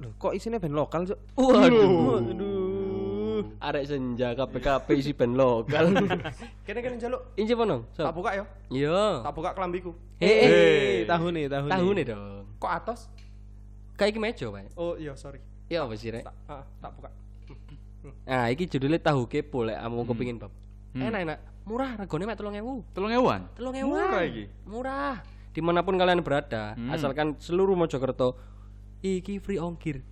Loh, 0.00 0.16
kok 0.16 0.32
isinya 0.32 0.56
band 0.56 0.72
lokal, 0.72 1.04
Cuk? 1.04 1.20
Waduh. 1.36 2.16
Waduh. 2.16 3.44
Arek 3.60 3.84
senja 3.84 4.32
KPKP 4.32 4.88
isi 4.96 5.12
band 5.12 5.36
lokal. 5.36 5.92
Kene 6.64 6.80
kene 6.80 6.96
njaluk. 6.96 7.36
Inji 7.36 7.52
mana? 7.52 7.84
Tak 7.92 8.08
Sob. 8.08 8.16
buka 8.16 8.30
ya. 8.40 8.44
Iya. 8.72 9.20
Tak 9.20 9.32
buka 9.36 9.50
kelambiku. 9.52 9.92
Eh. 10.16 10.28
Eh, 10.48 10.96
tahu 11.04 11.28
nih, 11.28 11.44
tahu 11.44 11.68
nih. 11.68 11.72
Tahu 11.76 11.88
nih 11.92 12.04
dong. 12.08 12.44
Kok 12.56 12.72
atas? 12.72 13.00
Kayak 14.00 14.16
iki 14.16 14.20
meja, 14.20 14.48
Pak. 14.48 14.72
Oh 14.80 14.96
iya, 14.96 15.12
sorry. 15.12 15.44
Ya 15.70 15.86
apa 15.86 15.94
sih, 15.94 16.10
Rek? 16.10 16.26
Tak 16.26 16.34
ah, 16.50 16.66
tak 16.82 16.90
buka. 16.98 17.08
Nah, 18.26 18.50
iki 18.50 18.66
judulnya 18.66 18.98
tahu 18.98 19.30
kepo 19.30 19.62
lek 19.62 19.78
kamu 19.78 20.02
kepengin, 20.02 20.36
Bab. 20.36 20.50
Hmm. 20.90 21.06
Enak-enak. 21.06 21.38
Murah, 21.62 21.90
regane 21.94 22.24
mek 22.26 22.34
3000. 22.34 22.82
Telung 22.90 23.12
ewan. 23.14 23.40
3000. 23.54 23.86
Murah 23.86 24.22
iki. 24.26 24.44
Murah. 24.66 25.16
Di 25.50 25.60
mana 25.62 25.86
pun 25.86 25.94
kalian 25.94 26.18
berada, 26.20 26.74
Hmm. 26.74 26.90
asalkan 26.90 27.38
seluruh 27.38 27.78
Mojokerto 27.78 28.34
iki 28.98 29.38
free 29.38 29.62
ongkir. 29.62 30.02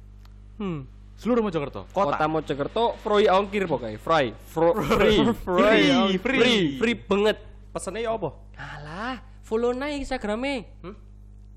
Hmm. 0.63 0.87
Seluruh 1.19 1.43
Mojokerto. 1.43 1.91
Kota, 1.91 2.31
Mojokerto 2.31 2.95
free 3.03 3.27
ongkir 3.27 3.67
pokoknya, 3.67 3.99
free. 3.99 4.31
Fro- 4.55 4.79
free. 4.79 5.19
Free, 5.43 5.91
free. 6.15 6.39
free. 6.39 6.59
Free 6.79 6.95
banget. 6.95 7.43
Pesennya 7.75 8.07
ya 8.07 8.15
apa? 8.15 8.31
Alah, 8.55 9.19
follow 9.43 9.75
naik 9.75 10.07
Instagramnya. 10.07 10.63
Hmm? 10.87 10.95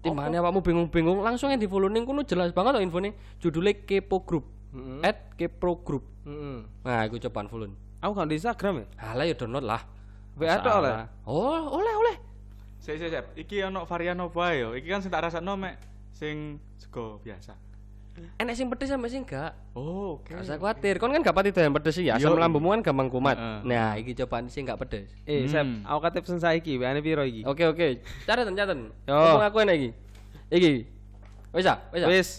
Timbangane 0.02 0.42
awakmu 0.42 0.66
bingung-bingung, 0.66 1.22
langsung 1.22 1.54
yang 1.54 1.62
di 1.62 1.70
follow 1.70 1.86
ning 1.86 2.10
kono 2.10 2.26
jelas 2.26 2.50
banget 2.52 2.82
kok 2.82 2.84
infone. 2.84 3.14
Judulnya 3.38 3.86
Kepo 3.86 4.26
Group. 4.26 4.46
Heeh. 4.74 5.06
At 5.06 5.36
Kepro 5.38 5.84
Group. 5.84 6.04
Heeh. 6.26 6.64
Nah, 6.84 7.06
aku 7.06 7.20
cobaan 7.22 7.48
follow. 7.52 7.70
Aku 8.02 8.14
kan 8.18 8.26
di 8.26 8.42
Instagram 8.42 8.82
ya. 8.82 8.86
Alah 9.14 9.26
ya 9.30 9.36
download 9.38 9.66
lah. 9.68 9.82
WA 10.40 10.58
tok 10.58 10.74
oleh. 10.82 11.06
Oh, 11.28 11.78
oleh 11.78 11.94
oleh. 11.94 12.16
Sik 12.82 12.98
sik. 12.98 13.38
Iki 13.38 13.70
ono 13.70 13.86
varian 13.86 14.18
apa 14.18 14.58
yo? 14.58 14.74
Iki 14.74 14.88
kan 14.90 15.00
sing 15.06 15.12
tak 15.14 15.30
rasakno 15.30 15.54
mek 15.54 15.78
sing 16.18 16.58
sego 16.82 17.22
biasa. 17.22 17.54
Enek 18.38 18.54
sing 18.58 18.68
pedes 18.68 18.92
sampe 18.92 19.08
sing 19.08 19.24
enggak. 19.24 19.56
Oh, 19.72 20.20
oke. 20.20 20.36
Gak 20.36 20.44
usah 20.44 20.58
khawatir, 20.60 21.00
kon 21.00 21.14
kan 21.16 21.24
gak 21.24 21.32
pati 21.32 21.54
doyan 21.56 21.72
pedes 21.72 21.96
sih 21.96 22.10
ya. 22.10 22.20
Asam 22.20 22.36
lambungmu 22.36 22.76
kan 22.76 22.82
gampang 22.84 23.08
kumat. 23.08 23.38
Heeh. 23.40 23.60
Nah, 23.64 23.96
iki 23.96 24.12
cobaan 24.18 24.52
sing 24.52 24.68
enggak 24.68 24.84
pedes. 24.84 25.14
Eh, 25.24 25.48
Sep, 25.48 25.64
Hmm. 25.64 25.88
aku 25.88 26.00
kate 26.04 26.20
pesen 26.20 26.40
saiki, 26.42 26.76
WA-ne 26.76 27.00
piro 27.00 27.24
iki? 27.24 27.48
Oke 27.48 27.64
oke. 27.64 28.04
Catatan 28.28 28.52
catatan. 28.58 28.80
Yo. 29.08 29.16
Ngomong 29.16 29.46
aku 29.48 29.58
enek 29.64 29.76
iki. 29.80 29.90
Iki. 30.52 30.74
Wis 31.56 31.66
ah, 31.70 31.78
wis 31.96 32.04
ah. 32.04 32.10
Wis 32.12 32.30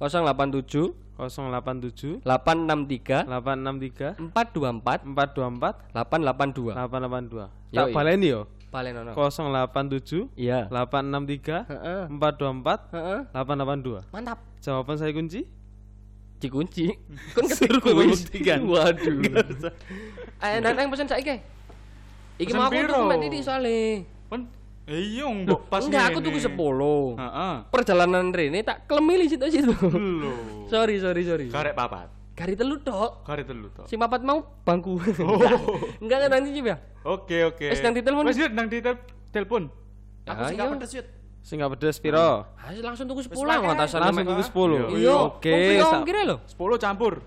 087 0.00 0.92
087 1.16 2.20
863 2.24 3.24
863 3.24 4.20
424 4.32 5.08
424 5.16 5.92
882. 5.92 6.72
882. 6.72 7.48
Yoi. 7.72 7.76
Tak 7.76 7.86
baleni 7.92 8.28
yo. 8.32 8.42
Palenono. 8.68 9.12
087 9.14 10.28
Iya. 10.34 10.66
863 10.68 11.66
Heeh. 11.70 12.02
424 12.10 12.92
Heeh. 12.92 13.20
882. 13.32 14.02
Mantap. 14.10 14.38
Jawaban 14.60 14.96
saya 14.96 15.12
kunci? 15.12 15.46
Dikunci. 16.36 16.92
Kon 17.32 17.48
kuis. 17.80 18.28
membuktikan. 18.28 18.58
Waduh. 18.68 19.72
Ayo 20.38 20.56
nang 20.60 20.74
nang 20.76 20.88
pesen 20.92 21.08
saiki. 21.08 21.40
Iki 22.36 22.52
Pesen 22.52 22.60
mau 22.60 22.68
aku 22.68 22.74
piro? 22.76 22.92
tuku 22.92 23.04
mek 23.08 23.18
titik 23.24 23.40
soalé. 23.40 24.04
Kon 24.28 24.40
eh 24.86 25.00
iya 25.00 25.24
mbok 25.26 25.66
pas 25.66 25.82
Enggak, 25.82 26.12
aku 26.12 26.18
tuku 26.20 26.38
10. 26.38 26.52
Heeh. 27.16 27.54
Perjalanan 27.72 28.28
rene 28.28 28.60
tak 28.60 28.84
kelemili 28.84 29.26
situ-situ. 29.26 29.72
Lho. 29.72 30.32
sorry, 30.68 31.00
sorry, 31.00 31.22
sorry. 31.24 31.46
Karek 31.48 31.72
papat. 31.72 32.12
Kari 32.36 32.52
telu 32.52 32.76
tok. 32.84 33.24
Karek 33.24 33.48
telu 33.48 33.72
tok. 33.72 33.88
Sing 33.88 33.96
papat 33.96 34.20
mau 34.20 34.44
bangku. 34.60 35.00
Enggak 36.04 36.20
enggak 36.20 36.30
nanti 36.30 36.60
ya. 36.60 36.76
Oke 37.00 37.48
oke. 37.48 37.64
Wes, 37.72 37.80
nang 37.80 37.96
ditelepon. 37.96 38.24
Wes 38.28 38.36
yuk 38.36 38.52
nang 38.52 38.68
ditel- 38.68 39.00
telepon. 39.32 39.72
Aku 40.28 40.42
Ah, 40.42 40.52
iya. 40.52 40.60
gak 40.60 40.76
pedes 40.76 40.92
yut. 40.92 41.06
Sing 41.40 41.56
gak 41.62 41.72
pedes 41.72 41.96
piro? 41.96 42.44
Ah, 42.52 42.74
langsung 42.76 43.08
tuku 43.08 43.24
10 43.24 43.40
wae. 43.40 43.72
atasan 43.72 44.04
Langsung 44.04 44.26
tuku 44.26 44.42
10. 44.44 45.00
Iya, 45.00 45.14
Oke, 45.24 45.54
sa- 45.80 45.96
ongkire 45.96 46.22
lho. 46.28 46.36
10 46.44 46.76
campur. 46.76 47.24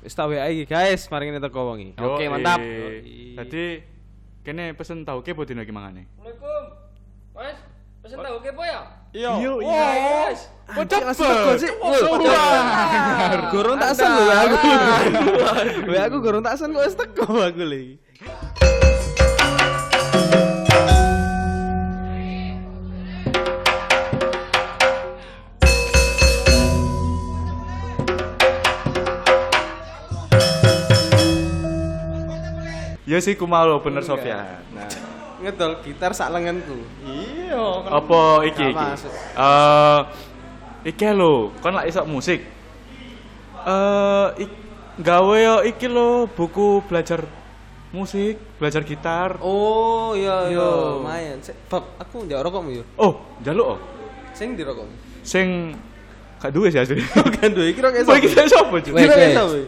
wis 0.00 0.16
tak 0.16 0.32
WA 0.32 0.48
iki, 0.48 0.64
guys. 0.64 1.04
Mari 1.12 1.28
kita 1.28 1.44
teko 1.44 1.60
wongi. 1.68 1.92
Oke, 1.92 2.24
mantap. 2.24 2.56
Tadi 3.36 3.64
kene 4.40 4.72
pesen 4.72 5.04
tahu 5.04 5.20
kepo 5.20 5.44
dino 5.44 5.60
iki 5.60 5.68
mangane. 5.68 6.08
Assalamualaikum. 6.16 6.79
Pesen 8.10 8.26
tahu 8.26 8.42
kepo 8.42 8.66
ya? 8.66 8.82
Iya. 9.14 9.30
Iya, 9.38 9.86
Yes. 10.34 10.50
Anjir, 10.66 10.98
langsung 11.06 11.30
teko 11.30 11.52
sih. 11.62 11.70
Gorong 13.54 13.78
tak 13.78 13.94
sen 13.94 14.10
lho 14.10 14.24
aku. 14.34 14.56
WA 15.86 16.02
aku 16.10 16.18
gorong 16.18 16.42
tak 16.42 16.58
sen 16.58 16.74
kok 16.74 16.90
wis 16.90 16.98
teko 16.98 17.22
aku 17.38 17.62
lagi. 17.62 18.02
Ya 33.06 33.22
sih 33.22 33.38
ku 33.38 33.46
mau 33.46 33.70
lho, 33.70 33.78
bener 33.78 34.02
Sofyan. 34.02 34.66
Nah, 34.74 34.90
ngedol 35.40 35.72
gitar 35.82 36.12
sak 36.12 36.30
lenganku. 36.30 36.76
Iya. 37.04 37.64
Apa 37.88 38.44
iki 38.46 38.66
Gak 38.70 38.96
iki? 38.96 39.08
Eh 39.36 40.00
iki 40.92 41.08
lho, 41.12 41.52
kon 41.60 41.74
lak 41.74 41.88
iso 41.88 42.04
musik. 42.04 42.44
Eh 43.64 44.26
ik, 44.44 44.50
gawe 45.00 45.36
yo 45.40 45.56
iki 45.64 45.88
lho 45.88 46.28
buku 46.28 46.84
belajar 46.88 47.24
musik, 47.90 48.38
belajar 48.60 48.82
gitar. 48.86 49.40
Oh, 49.42 50.14
iya 50.14 50.46
iya, 50.48 50.68
lumayan. 51.00 51.38
Bab, 51.66 51.84
aku 51.98 52.24
ndak 52.24 52.40
rokokmu 52.46 52.70
yo. 52.80 52.84
Oh, 52.94 53.18
njaluk 53.42 53.76
oh. 53.76 53.78
Sing 54.32 54.54
di 54.54 54.62
rokokmu. 54.62 54.94
Sing 55.26 55.74
gak 56.40 56.52
duwe 56.54 56.72
sih 56.72 56.80
asli. 56.80 57.02
Kan 57.36 57.52
duwe 57.52 57.74
iki 57.74 57.80
rokok 57.82 58.00
Apa 58.06 58.14
iki 58.16 58.28
saya 58.30 58.48
sapa, 58.48 58.76
Cuk? 58.80 58.94
Wes. 58.96 59.08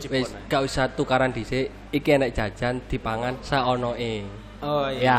wes, 0.09 0.29
gak 0.49 0.62
usah 0.64 0.87
tukaran 0.95 1.35
dhisik. 1.35 1.69
Iki 1.93 2.09
enek 2.17 2.31
jajan 2.33 2.81
dipangan 2.88 3.37
saonoe. 3.43 4.42
Oh 4.62 4.87
Ya. 4.88 4.99
iya. 4.99 5.19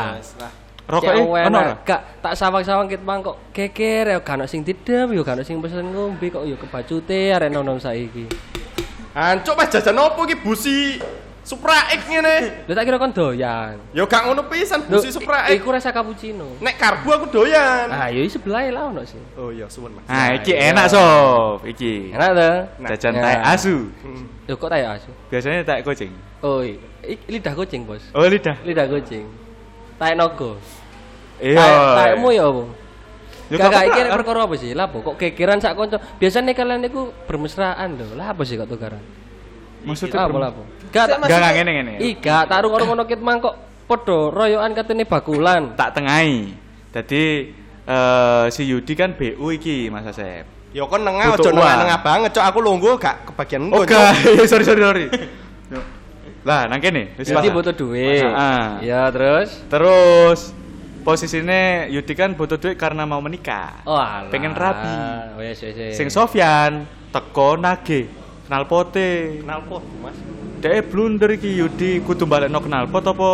Rokoke 0.84 1.16
Cek 1.16 1.48
ono 1.48 1.58
ora? 1.64 1.74
Gak 1.80 2.00
tak 2.20 2.34
sawang-sawang 2.36 2.88
ket 2.92 3.00
mang 3.00 3.24
kok 3.24 3.40
keker 3.56 4.04
ya 4.12 4.18
gak 4.20 4.36
ono 4.36 4.44
sing 4.44 4.60
didem 4.60 5.16
yo 5.16 5.24
gak 5.24 5.40
ono 5.40 5.44
sing 5.44 5.56
pesen 5.64 5.88
ngombe 5.88 6.28
kok 6.28 6.44
yo 6.44 6.60
kebacute 6.60 7.32
arek 7.32 7.48
nonom 7.48 7.80
saiki. 7.80 8.28
Hancuk 9.16 9.54
pas 9.56 9.68
jajan 9.70 9.96
opo 9.96 10.28
iki 10.28 10.36
busi 10.36 11.00
Supra 11.44 11.92
X 11.92 12.08
ngene. 12.08 12.64
Lha 12.64 12.72
tak 12.72 12.84
kira 12.88 12.96
kon 12.96 13.12
doyan. 13.12 13.76
Ya 13.92 14.02
gak 14.08 14.24
ngono 14.24 14.48
pisan 14.48 14.80
busi 14.88 15.12
Supra 15.12 15.44
X. 15.52 15.60
Iku 15.60 15.68
rasa 15.68 15.92
cappuccino. 15.92 16.56
Nek 16.56 16.74
karbu 16.74 17.08
aku 17.12 17.26
doyan. 17.28 17.92
Ah, 17.92 18.08
yo 18.08 18.24
sebelah 18.24 18.64
lah 18.72 18.88
ono 18.88 19.04
sih. 19.04 19.20
Oh 19.36 19.52
iya, 19.52 19.68
suwun 19.68 19.92
Mas. 19.92 20.08
Nah, 20.08 20.32
iki 20.32 20.56
enak 20.56 20.88
sob, 20.88 21.60
iki. 21.68 22.16
Enak 22.16 22.30
ta? 22.32 22.50
Jajan 22.96 23.12
Nah. 23.14 23.22
tai 23.22 23.36
asu. 23.52 23.92
Hmm. 24.00 24.24
Yo 24.48 24.56
kok 24.56 24.72
tayo 24.72 24.88
asu. 24.88 25.12
Biasanya 25.28 25.60
tai 25.62 25.84
kucing. 25.84 26.12
Oh, 26.40 26.64
i- 26.64 26.80
i- 27.04 27.20
lidah 27.28 27.52
kucing, 27.52 27.84
Bos. 27.84 28.00
Oh, 28.16 28.24
lidah. 28.24 28.56
Lidah 28.64 28.88
kucing. 28.88 29.28
Tai 30.00 30.16
nogo. 30.16 30.56
Iya. 31.44 31.60
Tai- 31.60 32.16
Taekmu 32.16 32.28
ya 32.32 32.48
apa? 32.48 32.64
Ya 33.52 33.56
Gak 33.60 33.84
iki 33.84 34.00
perkara 34.08 34.40
apa 34.48 34.54
sih? 34.56 34.72
Lah 34.72 34.88
kok 34.88 35.14
gegeran 35.20 35.60
sak 35.60 35.76
kanca. 35.76 36.00
Biasanya 36.16 36.56
kalian 36.56 36.80
niku 36.80 37.12
bermesraan 37.28 38.00
lho. 38.00 38.16
Lah 38.16 38.32
apa 38.32 38.40
sih 38.42 38.56
kok 38.56 38.64
tukaran? 38.64 39.04
Maksudnya 39.84 40.24
lah 40.24 40.48
apa? 40.48 40.64
Gak 40.94 41.06
tak- 41.10 41.26
Gak 41.26 41.38
gak 41.42 41.52
ngene 41.58 41.70
ngene. 41.74 41.92
Iga 41.98 42.46
taruh 42.46 42.70
ngono-ngono 42.70 43.02
kit 43.04 43.18
mang 43.18 43.42
kok 43.42 43.54
padha 43.84 44.30
royokan 44.30 44.72
katene 44.72 45.02
bakulan. 45.02 45.74
Tak 45.74 45.98
tengahi. 45.98 46.54
Jadi 46.94 47.50
eh 47.84 48.44
si 48.48 48.62
Yudi 48.64 48.94
kan 48.94 49.12
BU 49.12 49.46
iki 49.50 49.90
Mas 49.90 50.06
Asep. 50.06 50.46
Ya 50.70 50.82
kon 50.86 51.02
nengah 51.02 51.34
aja 51.34 51.50
nengah-nengah 51.50 52.00
banget, 52.02 52.30
Cok. 52.34 52.44
Aku 52.50 52.58
lungguh 52.58 52.94
gak 52.98 53.30
kebagian 53.30 53.70
engko, 53.70 53.86
gak, 53.86 54.14
Cok. 54.14 54.46
sorry 54.50 54.64
sorry 54.66 54.82
sorry. 54.82 55.06
Lah, 56.44 56.68
nang 56.68 56.76
kene 56.78 57.16
wis 57.16 57.30
butuh 57.30 57.72
duit. 57.72 58.20
Ah. 58.20 58.76
Ya 58.84 59.08
terus 59.08 59.64
Terus 59.64 60.52
posisinya 61.00 61.88
Yudi 61.88 62.12
kan 62.12 62.36
butuh 62.36 62.60
duit 62.60 62.76
karena 62.76 63.08
mau 63.08 63.20
menikah. 63.20 63.80
Oh, 63.84 63.96
alah. 63.96 64.28
Pengen 64.28 64.52
rabi. 64.52 64.88
Oh, 65.36 65.40
yes, 65.40 65.60
yes, 65.60 65.72
yes. 65.72 65.94
Sing 65.96 66.08
Sofyan 66.08 66.84
teko 67.12 67.56
nage 67.56 68.08
kenal 68.44 68.68
pote. 68.68 69.40
Knalpot, 69.40 69.84
Mas. 70.04 70.16
Dek 70.64 70.88
blunder 70.88 71.28
iki 71.28 71.60
Yudi 71.60 72.00
kudu 72.00 72.24
balekno 72.24 72.56
knalpot 72.56 73.04
apa 73.04 73.30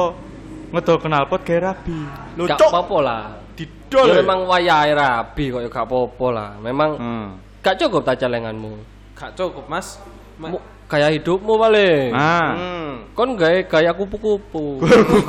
ngedol 0.75 0.99
knalpot 0.99 1.41
gawe 1.41 1.61
rabi. 1.63 1.95
Lho, 2.35 2.43
Gak 2.45 2.59
apa-apa 2.61 2.97
lah. 2.99 3.23
Didol. 3.55 4.05
Ya 4.05 4.13
ya. 4.13 4.19
memang 4.19 4.39
wayahe 4.45 4.91
rabi 4.93 5.45
kok 5.49 5.63
ya 5.63 5.69
gak 5.71 5.87
apa-apa 5.87 6.27
lah. 6.35 6.51
Memang 6.59 6.91
Hmm. 6.99 7.27
gak 7.63 7.79
cukup 7.79 8.03
ta 8.03 8.19
celenganmu. 8.19 8.83
Gak 9.15 9.39
cukup, 9.39 9.63
Mas. 9.71 10.03
Ma- 10.43 10.51
Mu- 10.51 10.65
Gaya 10.91 11.07
hidupmu 11.07 11.55
paling. 11.55 12.11
Ah. 12.11 12.51
Hmm. 12.51 12.93
Kon 13.15 13.39
gawe 13.39 13.63
gaya 13.63 13.95
kupu-kupu. 13.95 14.83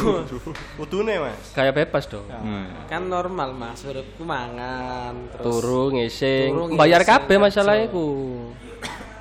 Kudune, 0.82 1.22
Mas. 1.22 1.54
Gaya 1.54 1.70
bebas 1.70 2.10
dong. 2.10 2.26
Hmm. 2.26 2.66
kan 2.90 3.06
normal 3.06 3.54
Mas, 3.54 3.86
uripku 3.86 4.26
mangan 4.26 5.14
terus 5.30 5.46
Turu 5.46 5.94
ngising, 5.94 6.50
Turu, 6.50 6.74
bayar 6.74 7.06
kabeh 7.06 7.38
kerja. 7.38 7.46
masalahnya 7.46 7.94
ku. 7.94 8.06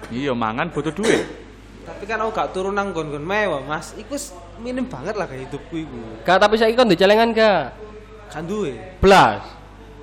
Iya 0.08 0.32
mangan 0.32 0.72
butuh 0.72 0.90
duit. 0.90 1.39
Tapi 2.00 2.09
kan 2.09 2.16
aku 2.25 2.33
gak 2.33 2.57
turun 2.57 2.73
nang 2.73 2.97
gon-gon 2.97 3.21
mewah, 3.21 3.61
Mas. 3.61 3.92
Iku 3.92 4.16
wis 4.16 4.33
minim 4.57 4.88
banget 4.88 5.21
lah 5.21 5.28
gaya 5.28 5.45
hidupku 5.45 5.85
iku. 5.85 6.25
Gak 6.25 6.40
tapi 6.40 6.57
saiki 6.57 6.73
kon 6.73 6.88
duwe 6.88 6.97
celengan 6.97 7.28
gak? 7.37 7.76
Kan 8.33 8.49
duwe. 8.49 8.97
Blas. 9.04 9.45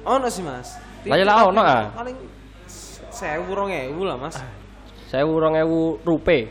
Ono 0.06 0.30
sih, 0.30 0.46
Mas. 0.46 0.77
Lah 1.10 1.18
ya 1.18 1.25
lah 1.25 1.50
ono, 1.50 1.58
ah. 1.58 1.89
Paling 1.98 2.13
1000 3.10 3.50
2000 3.50 3.98
lah, 4.06 4.13
Mas. 4.13 4.38
1000 5.10 5.25
2000 5.25 6.06
rupiah. 6.06 6.46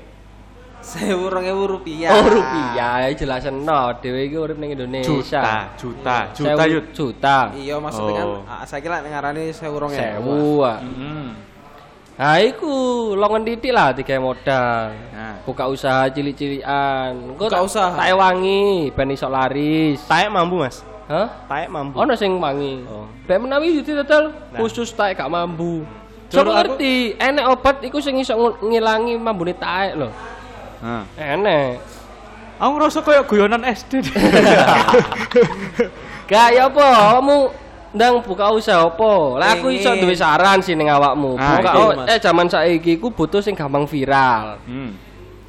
1000 0.82 1.14
2000 1.14 1.62
rupiah. 1.78 2.10
Oh 2.10 2.26
rupiah, 2.26 3.06
ya 3.06 3.08
jelasen 3.14 3.62
no, 3.62 3.94
dhewe 4.02 4.26
iki 4.26 4.34
urip 4.34 4.58
ning 4.58 4.74
Indonesia. 4.74 5.06
Juta, 5.06 5.78
juta, 5.78 6.16
juta 6.34 6.62
Sewu-. 6.66 6.90
Juta. 6.90 7.38
Iya, 7.54 7.78
maksudnya 7.78 8.18
kan 8.18 8.26
Oh. 8.34 8.42
ah, 8.50 8.66
saiki 8.66 8.90
lek 8.90 9.06
ngarani 9.06 9.54
1000 9.54 9.62
2000. 9.62 9.94
Sewu. 9.94 10.66
ah. 10.66 10.82
Hmm. 10.82 11.45
Nah, 12.16 12.40
iku 12.40 12.72
longan 13.12 13.44
titik 13.44 13.76
lah 13.76 13.92
tiga 13.92 14.16
modal. 14.16 14.88
Nah. 15.12 15.36
Buka 15.44 15.68
usaha 15.68 16.08
cilik-cilikan. 16.08 17.36
Buka 17.36 17.60
usaha? 17.60 17.92
Tak 17.92 18.08
wangi 18.10 18.88
ben 18.90 19.12
iso 19.12 19.28
laris. 19.28 20.00
Taek 20.08 20.32
mampu, 20.32 20.64
Mas. 20.64 20.80
Hah? 21.06 21.28
Taek 21.44 21.68
mampu. 21.68 21.92
Ono 21.92 22.16
sing 22.16 22.40
wangi. 22.40 22.88
Oh. 22.88 23.04
Bek 23.28 23.36
menawi 23.36 23.76
yudi 23.76 23.92
total 23.94 24.32
Nah. 24.32 24.56
khusus 24.56 24.88
taek 24.90 25.12
gak 25.14 25.28
mambu. 25.28 25.84
Jur, 26.26 26.40
Coba 26.42 26.64
aku- 26.64 26.80
ngerti, 26.80 27.14
enek 27.14 27.44
obat 27.46 27.76
iku 27.84 28.00
sing 28.00 28.16
iso 28.16 28.32
ngilangi 28.58 29.14
mambune 29.14 29.52
taek 29.52 29.94
lho. 29.94 30.08
Nah. 30.80 31.04
Enek. 31.14 31.84
Aku 32.56 32.70
ngerasa 32.74 33.04
kayak 33.04 33.28
guyonan 33.28 33.60
SD. 33.68 34.00
Gak 36.26 36.48
ya 36.50 36.66
apa, 36.66 36.86
kamu 37.20 37.36
ndang 37.94 38.24
buka 38.24 38.50
usaha 38.50 38.86
apa? 38.86 39.12
Lah 39.38 39.48
aku 39.58 39.70
iso 39.70 39.92
duwe 39.98 40.16
saran 40.16 40.62
sih 40.64 40.74
ning 40.74 40.90
awakmu. 40.90 41.36
Ah, 41.38 41.60
Buka 41.60 41.70
oh, 41.76 41.90
eh 42.06 42.18
zaman 42.18 42.50
saiki 42.50 42.98
ku 42.98 43.12
butuh 43.12 43.44
sing 43.44 43.52
gampang 43.54 43.86
viral. 43.86 44.58
hmm. 44.66 44.90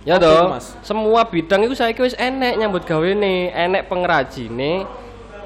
Ya 0.08 0.15
Apa 0.15 0.23
toh, 0.23 0.43
semua 0.88 1.28
bidang 1.28 1.67
itu 1.67 1.76
saiki 1.76 2.00
wis 2.00 2.15
enek 2.15 2.56
nyambut 2.56 2.88
gawe 2.88 3.12
nih, 3.12 3.52
enek 3.52 3.91
pengrajine, 3.91 4.88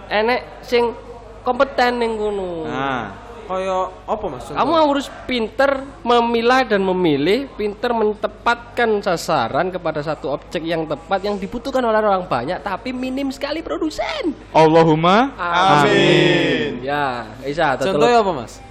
enek 0.06 0.62
sing 0.62 0.93
kompeten 1.41 1.97
ning 1.97 2.13
kono. 2.13 2.69
Nah. 2.69 3.21
Kaya 3.52 3.92
apa, 4.08 4.26
Mas? 4.32 4.48
Kamu 4.48 4.72
harus 4.72 5.12
pinter 5.28 5.84
memilah 6.08 6.64
dan 6.64 6.80
memilih, 6.88 7.52
pinter 7.60 7.92
menempatkan 7.92 9.04
sasaran 9.04 9.68
kepada 9.76 10.00
satu 10.00 10.32
objek 10.32 10.64
yang 10.64 10.88
tepat 10.88 11.20
yang 11.20 11.36
dibutuhkan 11.36 11.84
oleh 11.84 12.00
orang 12.00 12.32
banyak, 12.32 12.64
tapi 12.64 12.96
minim 12.96 13.28
sekali 13.28 13.60
produsen. 13.60 14.32
Allahumma 14.56 15.36
Amin. 15.36 16.80
Ya, 16.80 17.28
Isa, 17.44 17.76
Contohnya 17.76 18.24
apa, 18.24 18.32
Mas? 18.32 18.64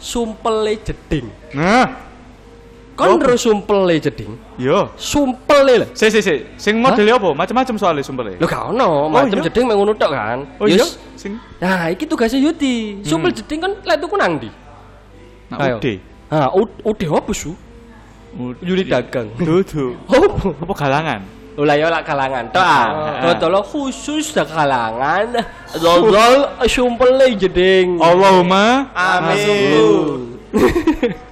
sumpele 0.00 0.80
jeding. 0.80 1.28
Nah, 1.52 2.09
Kon 3.00 3.16
terus 3.16 3.40
sumpele 3.40 3.94
jeding. 3.96 4.32
yo. 4.60 4.92
Sumpele 5.00 5.74
lho. 5.80 5.86
Si 5.96 6.06
si 6.12 6.20
si, 6.20 6.34
sing 6.60 6.76
modele 6.76 7.16
apa? 7.16 7.32
Macam-macam 7.32 7.74
soalnya 7.80 8.04
sumpele. 8.04 8.36
Lho 8.36 8.46
gak 8.46 8.76
ono, 8.76 9.08
macam 9.08 9.40
iya? 9.40 9.46
jeding 9.48 9.64
mek 9.64 9.76
ngono 9.80 9.92
tok 9.96 10.10
kan. 10.12 10.38
Oh 10.60 10.68
iya, 10.68 10.84
sing 11.16 11.40
Nah, 11.60 11.88
iki 11.88 12.04
tugasnya 12.04 12.38
Yudi. 12.38 13.00
Sumpel 13.00 13.32
jeding 13.32 13.58
kan 13.64 13.72
lek 13.80 13.96
tuku 14.00 14.14
nang 14.20 14.36
ndi? 14.36 14.50
Ayo. 15.56 15.82
ude. 15.82 15.94
Ah, 16.30 16.48
ud- 16.54 16.78
ude 16.86 17.06
apa 17.10 17.32
su? 17.34 17.56
Yudi 18.62 18.86
dagang. 18.86 19.26
Dudu. 19.34 19.98
Apa? 20.06 20.54
Apa 20.62 20.74
galangan? 20.78 21.20
Oh 21.58 21.66
lah 21.66 21.74
ya 21.74 21.90
lah 21.90 22.00
kalangan 22.06 22.46
tok. 22.54 22.62
Ah. 22.62 22.86
Ah. 23.26 23.34
Dodol 23.34 23.58
khusus 23.66 24.30
dah 24.30 24.46
kalangan. 24.46 25.34
Dodol 25.74 26.46
sumpel 26.70 27.18
jeding. 27.34 27.98
Allahumma 27.98 28.86
Amin. 28.94 30.38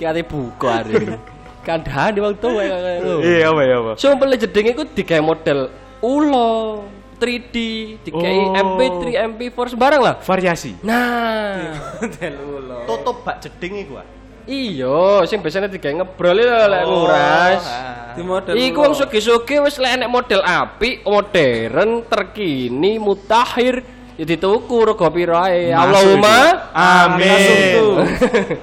Kate 0.00 0.24
buka 0.24 0.80
hari. 0.80 1.12
Kandhan 1.60 2.16
di 2.16 2.20
waktu 2.24 2.46
wae 2.48 2.66
kaya 2.72 2.98
ngono. 3.04 3.16
Iya 3.20 3.46
apa 3.52 3.60
ya 3.68 3.76
apa? 3.84 3.92
Sumpel 4.00 4.32
jeding 4.32 4.72
iku 4.72 4.82
digawe 4.88 5.20
model 5.20 5.68
ulo 6.00 6.88
3D, 7.20 7.56
digawe 8.00 8.32
Oh. 8.32 8.56
MP3, 8.56 9.04
MP4 9.28 9.76
sembarang 9.76 10.00
lah. 10.00 10.14
Variasi. 10.24 10.80
Nah, 10.80 11.76
Model 12.00 12.34
ulo. 12.40 12.78
Tutup 12.88 13.20
bak 13.20 13.44
jeding 13.44 13.84
iku, 13.84 14.00
iya, 14.48 15.20
sing 15.28 15.44
biasanya 15.44 15.68
digawe 15.68 16.00
ngebrol 16.00 16.32
lho 16.32 16.48
lek 16.64 16.82
nguras. 16.88 17.62
ah. 17.68 18.16
Di 18.16 18.24
model 18.24 18.56
Iku 18.56 18.78
wong 18.80 18.94
sugih-sugih 18.96 19.60
wis 19.62 19.76
lek 19.76 20.00
enek 20.00 20.08
model 20.08 20.40
apik, 20.40 21.04
modern, 21.04 22.08
terkini, 22.08 22.96
mutakhir, 22.96 23.84
ya 24.20 24.24
dituku 24.28 24.76
rego 24.84 25.08
pira 25.08 25.48
ae. 25.48 25.72
Allahumma 25.72 26.68
Amin. 26.76 28.04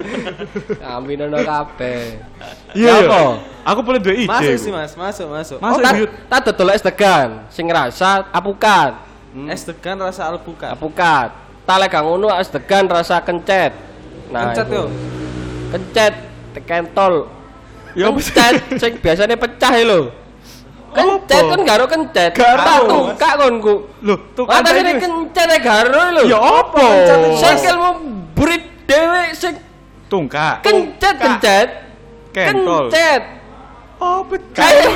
Amin 0.94 1.18
ono 1.26 1.42
kabeh. 1.42 2.22
Iya. 2.78 2.86
Ya 2.86 2.94
iya. 3.02 3.10
apa? 3.10 3.22
Aku 3.74 3.82
boleh 3.82 3.98
dua 3.98 4.14
ide. 4.14 4.30
Masuk 4.30 4.56
sih, 4.62 4.70
Mas. 4.70 4.94
Masuk, 4.94 5.28
masuk. 5.34 5.58
Masuk 5.58 5.82
oh, 5.82 5.84
tak 5.84 5.94
tak 6.30 6.40
dodol 6.54 6.78
es 6.78 6.86
degan 6.86 7.50
sing 7.50 7.66
rasa 7.74 8.30
apukat. 8.30 9.02
Es 9.50 9.66
degan 9.66 9.98
rasa 9.98 10.30
alpukat. 10.30 10.78
Apukat. 10.78 11.34
Tak 11.66 11.76
lek 11.82 11.90
gak 11.90 12.04
ngono 12.06 12.30
es 12.38 12.54
degan 12.54 12.86
rasa 12.86 13.18
kencet. 13.26 13.74
Nah, 14.30 14.54
Kencet 14.54 14.68
yo. 14.70 14.86
Kencet 15.74 16.14
tekentol. 16.54 17.34
Ya 17.98 18.14
apa 18.14 18.20
sih? 18.22 18.30
kencet 18.30 18.78
sing 18.78 18.94
biasanya 19.02 19.34
pecah 19.34 19.74
lho. 19.82 20.27
Kencet 20.88 21.42
Apa? 21.42 21.52
kan 21.52 21.60
garo 21.64 21.86
kencet. 21.86 22.32
Garo, 22.34 22.76
tukak 22.88 23.34
konku. 23.38 23.76
Loh, 24.02 24.18
tuh 24.34 24.44
Mata 24.48 24.72
ini- 24.72 24.98
kencet 24.98 25.48
ya 25.48 25.60
garo 25.60 26.04
lho. 26.16 26.22
Ya 26.26 26.40
apa? 26.40 26.86
Sekelmu 27.36 27.90
burit 28.34 28.64
dhewe 28.86 29.34
sing 29.34 29.56
Tungkak. 30.08 30.64
kencet 30.64 31.16
kencet. 31.16 31.68
Kentol. 32.32 32.88
Kencet. 32.88 33.24
Oh, 33.98 34.22
pecah. 34.24 34.62
Kayak 34.62 34.94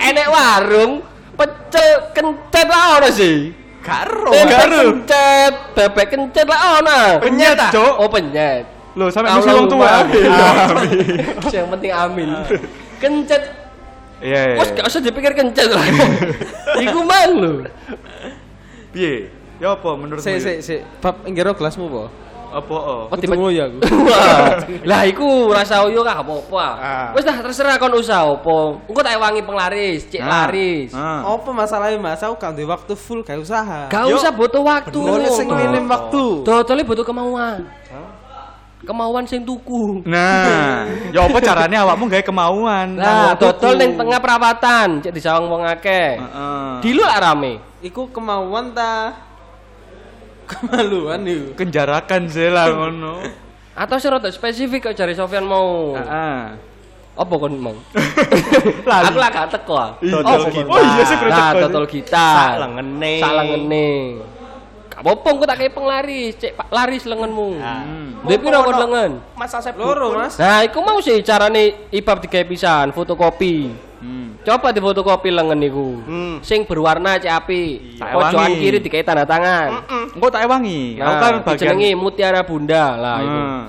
enek 0.00 0.26
warung 0.30 0.92
pecel 1.34 1.90
kencet 2.14 2.66
lah 2.70 2.98
ono 2.98 3.08
sih. 3.10 3.50
Tempe 3.84 4.40
garo. 4.48 4.78
kencet, 4.94 5.54
bebek 5.74 6.06
kencet 6.08 6.46
lah 6.46 6.80
ono. 6.80 7.00
Penyet, 7.20 7.58
ah? 7.58 7.68
Cok. 7.68 7.94
Oh 7.98 8.08
penyet. 8.08 8.64
Loh, 8.94 9.10
sampai 9.10 9.34
mesti 9.34 9.50
wong 9.50 9.66
tua. 9.66 10.06
Yang 11.50 11.66
penting 11.68 11.92
amin. 11.92 12.28
Kencet. 12.96 13.42
Iya, 14.24 14.40
iya. 14.40 14.56
Wes 14.56 14.72
gak 14.72 14.88
usah 14.88 15.00
dipikir 15.04 15.36
kencet 15.36 15.68
lah. 15.68 15.84
Iku 16.88 17.04
man 17.04 17.28
lho. 17.36 17.52
Piye? 18.88 19.28
Ya 19.60 19.76
apa 19.76 19.90
menurutmu? 19.94 20.24
Si, 20.24 20.40
si, 20.40 20.48
Yud? 20.48 20.64
si. 20.64 20.76
Bab 21.04 21.20
ngira 21.28 21.52
gelasmu 21.52 21.86
po. 21.86 22.04
Apa? 22.54 22.70
oh? 22.78 23.02
Kudu 23.10 23.34
ngoyo 23.34 23.66
aku. 23.66 23.78
Lah 24.90 25.02
iku 25.02 25.50
rasa 25.50 25.82
uyo 25.84 26.06
gak 26.06 26.22
apa-apa. 26.22 26.66
Ah. 26.78 27.08
Wes 27.10 27.26
dah 27.26 27.34
terserah 27.42 27.76
kon 27.76 27.90
usaha 27.98 28.22
apa. 28.22 28.78
Engko 28.86 29.00
tak 29.02 29.18
wangi 29.18 29.42
penglaris, 29.42 30.06
cek 30.06 30.22
Ah. 30.22 30.46
laris. 30.46 30.94
Ah. 30.94 31.26
Apa 31.34 31.50
masalahnya, 31.50 31.98
Mas? 31.98 32.22
Aku 32.22 32.38
gak 32.38 32.54
duwe 32.54 32.70
waktu 32.70 32.94
full 32.94 33.26
gak 33.26 33.42
usaha. 33.42 33.90
Gak 33.90 34.06
usah 34.06 34.30
butuh 34.30 34.62
waktu. 34.62 34.94
Boleh 34.94 35.28
sing 35.34 35.50
minim 35.50 35.84
waktu. 35.90 36.46
Dodole 36.46 36.86
butuh 36.86 37.02
kemauan. 37.02 37.66
Kemauan 38.84 39.24
sing 39.24 39.42
tuku. 39.42 40.04
Nah, 40.04 40.84
ya 41.08 41.24
apa 41.24 41.38
caranya 41.40 41.88
awakmu 41.88 42.04
gawe 42.04 42.20
kemauan? 42.20 43.00
Nah, 43.00 43.32
dodol 43.32 43.80
ning 43.80 43.96
tengah 43.96 44.20
perawatan, 44.20 45.00
cek 45.00 45.12
disawang 45.12 45.48
wong 45.48 45.64
akeh. 45.64 46.20
Heeh. 46.20 46.68
Di 46.84 46.90
lu 46.92 47.00
lak 47.00 47.20
rame. 47.24 47.60
Iku 47.80 48.12
kemauan 48.12 48.76
ta 48.76 49.16
Kemaluan 50.44 51.24
yuk. 51.24 51.56
Kenjarakan 51.56 52.28
lah 52.52 52.66
ngono. 52.68 53.24
Atau 53.72 53.96
sih 53.96 54.12
rada 54.12 54.28
spesifik 54.28 54.92
kok 54.92 54.96
cari 55.00 55.16
Sofyan 55.16 55.48
mau. 55.48 55.96
Heeh. 55.96 56.40
Apa 57.14 57.34
kon 57.38 57.54
mau? 57.56 57.74
Aku 59.08 59.18
lah 59.18 59.30
gak 59.30 59.54
teko. 59.54 60.02
Dodol 60.02 60.44
Oh, 60.44 60.50
gitar. 60.50 60.74
Oh 60.74 60.80
iya 60.82 61.02
sih, 61.06 61.16
Nah, 61.30 61.50
dodol 61.54 61.86
gitar. 61.86 62.34
Sak 62.34 62.54
lengene. 62.60 63.14
Sak 63.22 63.32
lengene. 63.38 63.88
Apa-apa 65.04 65.36
aku 65.36 65.44
tak 65.44 65.56
kayak 65.60 65.76
penglaris, 65.76 66.32
cek 66.40 66.56
pak 66.56 66.72
laris 66.72 67.04
lenganmu. 67.04 67.60
Hmm. 67.60 68.24
Dia 68.24 68.40
piro 68.40 68.56
kon 68.64 68.72
lengan? 68.72 69.10
Mas 69.36 69.52
Asep 69.52 69.76
Loro. 69.76 70.16
Mas. 70.16 70.40
Nah, 70.40 70.64
iku 70.64 70.80
mau 70.80 70.96
sih 71.04 71.20
carane 71.20 71.92
ibab 71.92 72.24
digawe 72.24 72.40
pisan, 72.48 72.88
fotokopi. 72.88 73.68
Hmm. 74.00 74.40
Coba 74.40 74.72
di 74.72 74.80
fotokopi 74.80 75.28
lengan 75.28 75.60
niku. 75.60 76.00
Hmm. 76.08 76.34
Sing 76.40 76.64
berwarna 76.64 77.20
cek 77.20 77.28
apik. 77.28 78.00
Tak 78.00 78.16
Pojokan 78.16 78.32
ewangi. 78.48 78.56
kiri 78.56 78.78
dikai 78.80 79.04
tanda 79.04 79.28
tangan. 79.28 79.84
Engko 80.08 80.28
tak 80.32 80.48
ewangi. 80.48 80.96
Aku 80.96 81.04
Nah, 81.04 81.20
kan 81.20 81.32
bagian 81.44 81.52
dijenengi 81.52 81.90
Mutiara 81.92 82.40
Bunda 82.40 82.96
lah 82.96 83.16
itu. 83.20 83.40
Hmm. 83.44 83.64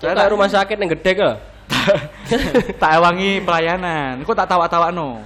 Cek 0.00 0.16
tak 0.16 0.28
rumah 0.32 0.48
sakit 0.48 0.76
yang 0.80 0.90
gede 0.96 1.12
ke. 1.12 1.30
tak 2.80 2.90
ewangi 2.96 3.44
pelayanan. 3.44 4.24
Engko 4.24 4.32
tak 4.32 4.48
tawak-tawakno. 4.48 5.20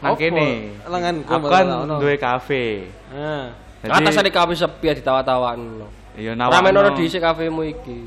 Nang 0.00 0.12
Apa? 0.16 0.20
kene. 0.20 0.72
Lenganku 0.88 1.32
Aku 1.36 1.46
kan 1.52 1.64
duwe 2.00 2.16
kafe. 2.16 2.88
Nah. 3.12 3.65
Atas 3.88 4.14
ada 4.16 4.30
kafe 4.30 4.54
sepi 4.54 4.86
ditawa-tawaan. 4.94 5.60
Iya 6.16 6.32
Ramen 6.32 6.72
nawakno. 6.72 6.78
ono 6.80 6.90
di 6.96 7.02
isi 7.04 7.18
kafemu 7.18 7.62
iki. 7.66 7.98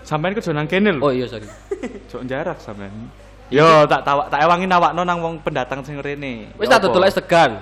Sampeyan 0.00 0.32
kerja 0.38 0.54
nang 0.54 0.66
kene 0.66 0.96
lho. 0.96 1.02
Oh 1.02 1.12
iya 1.12 1.26
sorry. 1.26 1.46
Jok 2.10 2.22
jarak 2.24 2.58
sampean. 2.58 3.10
Yo 3.50 3.82
tak 3.84 4.06
tawak 4.06 4.30
tak 4.30 4.46
ewangi 4.46 4.64
nawakno 4.64 5.02
nang 5.02 5.18
wong 5.18 5.42
pendatang 5.42 5.82
sing 5.82 5.98
rene. 5.98 6.54
Wis 6.54 6.66
Ya 6.66 6.78
tak 6.78 6.86
apa? 6.86 6.86
dodol 6.88 7.04
es 7.04 7.18
degan. 7.18 7.58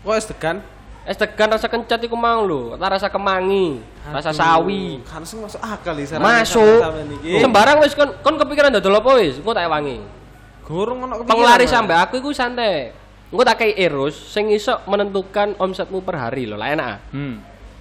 Kok 0.00 0.14
es 0.14 0.28
degan? 0.28 0.56
Es 1.08 1.16
degan 1.16 1.48
rasa 1.48 1.66
kencat 1.66 1.96
iku 2.04 2.12
mau 2.12 2.44
lho, 2.44 2.76
tak 2.76 2.92
rasa 2.92 3.08
kemangi, 3.08 3.80
rasa 4.04 4.36
sawi. 4.36 5.00
Kan 5.02 5.24
sing 5.24 5.40
masuk 5.40 5.56
akal 5.58 5.96
iki 5.96 6.12
Masuk. 6.20 6.80
Sembarang 7.40 7.80
wis 7.80 7.96
kon 7.96 8.12
kon 8.20 8.36
kepikiran 8.36 8.68
dodol 8.70 9.00
apa 9.00 9.10
wis? 9.16 9.40
Engko 9.40 9.56
tak 9.56 9.64
ewangi. 9.64 9.96
Gorong 10.68 11.00
ono 11.00 11.24
kepikiran. 11.24 11.32
Penglaris 11.32 11.70
sampe 11.72 11.96
aku 11.96 12.20
iku 12.20 12.30
santai. 12.30 12.92
Engko 13.30 13.42
tak 13.46 13.62
kei 13.62 13.78
erus 13.78 14.14
sing 14.14 14.50
iso 14.50 14.82
menentukan 14.90 15.54
omsetmu 15.54 16.02
per 16.02 16.18
hari 16.18 16.50
lho, 16.50 16.58
lah 16.58 16.74
enak. 16.74 16.86
ah. 16.86 16.98
Hmm. 17.14 17.34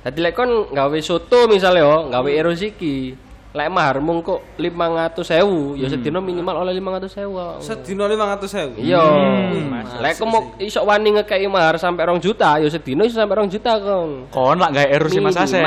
Dadi 0.05 0.19
lek 0.21 0.37
kon 0.37 0.69
gawe 0.69 0.97
soto 1.01 1.49
misalnya 1.49 1.83
yo, 1.83 1.95
gawe 2.07 2.29
erus 2.29 2.61
iki. 2.61 3.17
Lek 3.49 3.65
maharmu 3.65 4.21
kok 4.21 4.61
500.000, 4.61 5.81
ya 5.81 5.89
sedina 5.89 6.21
minimal 6.21 6.61
oleh 6.61 6.77
500.000. 6.77 7.65
Sedino 7.65 8.05
500.000. 8.05 8.77
Iya. 8.77 9.01
Hmm, 9.01 9.73
Lek 10.05 10.21
kok 10.21 10.29
mau 10.29 10.53
iso 10.61 10.85
wani 10.85 11.17
ngekei 11.17 11.49
mahar 11.49 11.81
sampai 11.81 12.05
2 12.05 12.21
juta, 12.21 12.61
ya 12.61 12.69
sedina 12.69 13.09
iso 13.09 13.17
sampai 13.17 13.41
2 13.41 13.49
juta 13.49 13.81
kon. 13.81 14.29
Kon 14.29 14.57
lak 14.61 14.69
gawe 14.77 14.87
erusi 14.93 15.17
Mas 15.17 15.33
Asep. 15.33 15.65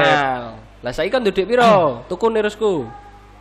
Lah 0.78 0.92
saiki 0.94 1.10
kan 1.10 1.26
dudik 1.26 1.42
piro? 1.42 2.06
Tuku 2.06 2.30
nirusku. 2.30 2.86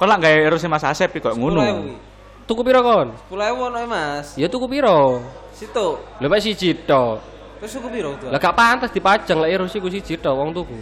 Kon 0.02 0.10
lak 0.10 0.26
gawe 0.26 0.38
erusi 0.50 0.66
Mas 0.66 0.82
Asep 0.90 1.14
kok 1.22 1.38
ngono. 1.38 1.62
10.000. 1.62 2.50
Tuku 2.50 2.66
piro 2.66 2.82
kon? 2.82 3.08
10.000 3.30 3.62
ono 3.62 3.78
Mas. 3.86 4.34
Ya 4.42 4.50
tuku 4.50 4.66
piro? 4.66 5.22
Situ. 5.62 5.88
Lha 6.18 6.26
mek 6.26 6.42
siji 6.42 6.74
tok. 6.74 7.22
Terus 7.62 7.72
suku 7.78 7.88
piro 7.94 8.18
tuh? 8.18 8.34
Lah 8.34 8.42
gak 8.42 8.58
pantas 8.58 8.90
dipajang 8.90 9.38
lek 9.46 9.62
erus 9.62 9.78
iku 9.78 9.94
siji 9.94 10.18
tok 10.18 10.34
wong 10.34 10.50
tuku. 10.58 10.74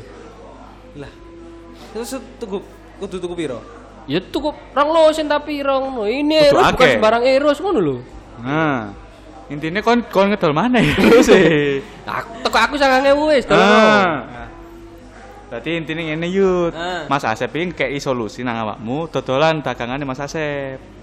Lah. 0.95 1.11
Terus 1.91 2.15
tuku 2.39 2.63
kudu 2.95 3.19
tuku 3.19 3.35
piro? 3.35 3.59
Ya 4.07 4.23
tuku 4.23 4.55
rong 4.71 4.89
losen 4.95 5.27
tapi 5.27 5.59
rong. 5.59 6.07
Ini 6.07 6.55
erus 6.55 6.63
bukan 6.71 6.87
sembarang 6.95 7.23
erus 7.27 7.59
ngono 7.59 7.79
lho. 7.83 7.97
Nah. 8.39 8.95
Intinya 9.49 9.81
kon 9.83 10.05
kon 10.07 10.31
ngedol 10.31 10.55
mana 10.55 10.79
itu 10.85 11.25
sih. 11.25 11.83
Aku 12.07 12.39
teko 12.45 12.57
aku 12.57 12.75
9.000 12.79 13.31
wis 13.33 13.43
dono. 13.49 13.59
Ah. 13.59 14.47
Berarti 15.49 15.75
intinya 15.75 16.05
ngene 16.05 16.27
yut. 16.31 16.71
Ah. 16.71 17.09
Mas 17.11 17.25
Asep 17.27 17.51
iki 17.51 17.83
kei 17.83 17.99
solusi 17.99 18.45
nang 18.45 18.61
awakmu 18.63 19.11
dodolan 19.11 19.59
dagangane 19.59 20.05
Mas 20.07 20.21
Asep. 20.21 20.98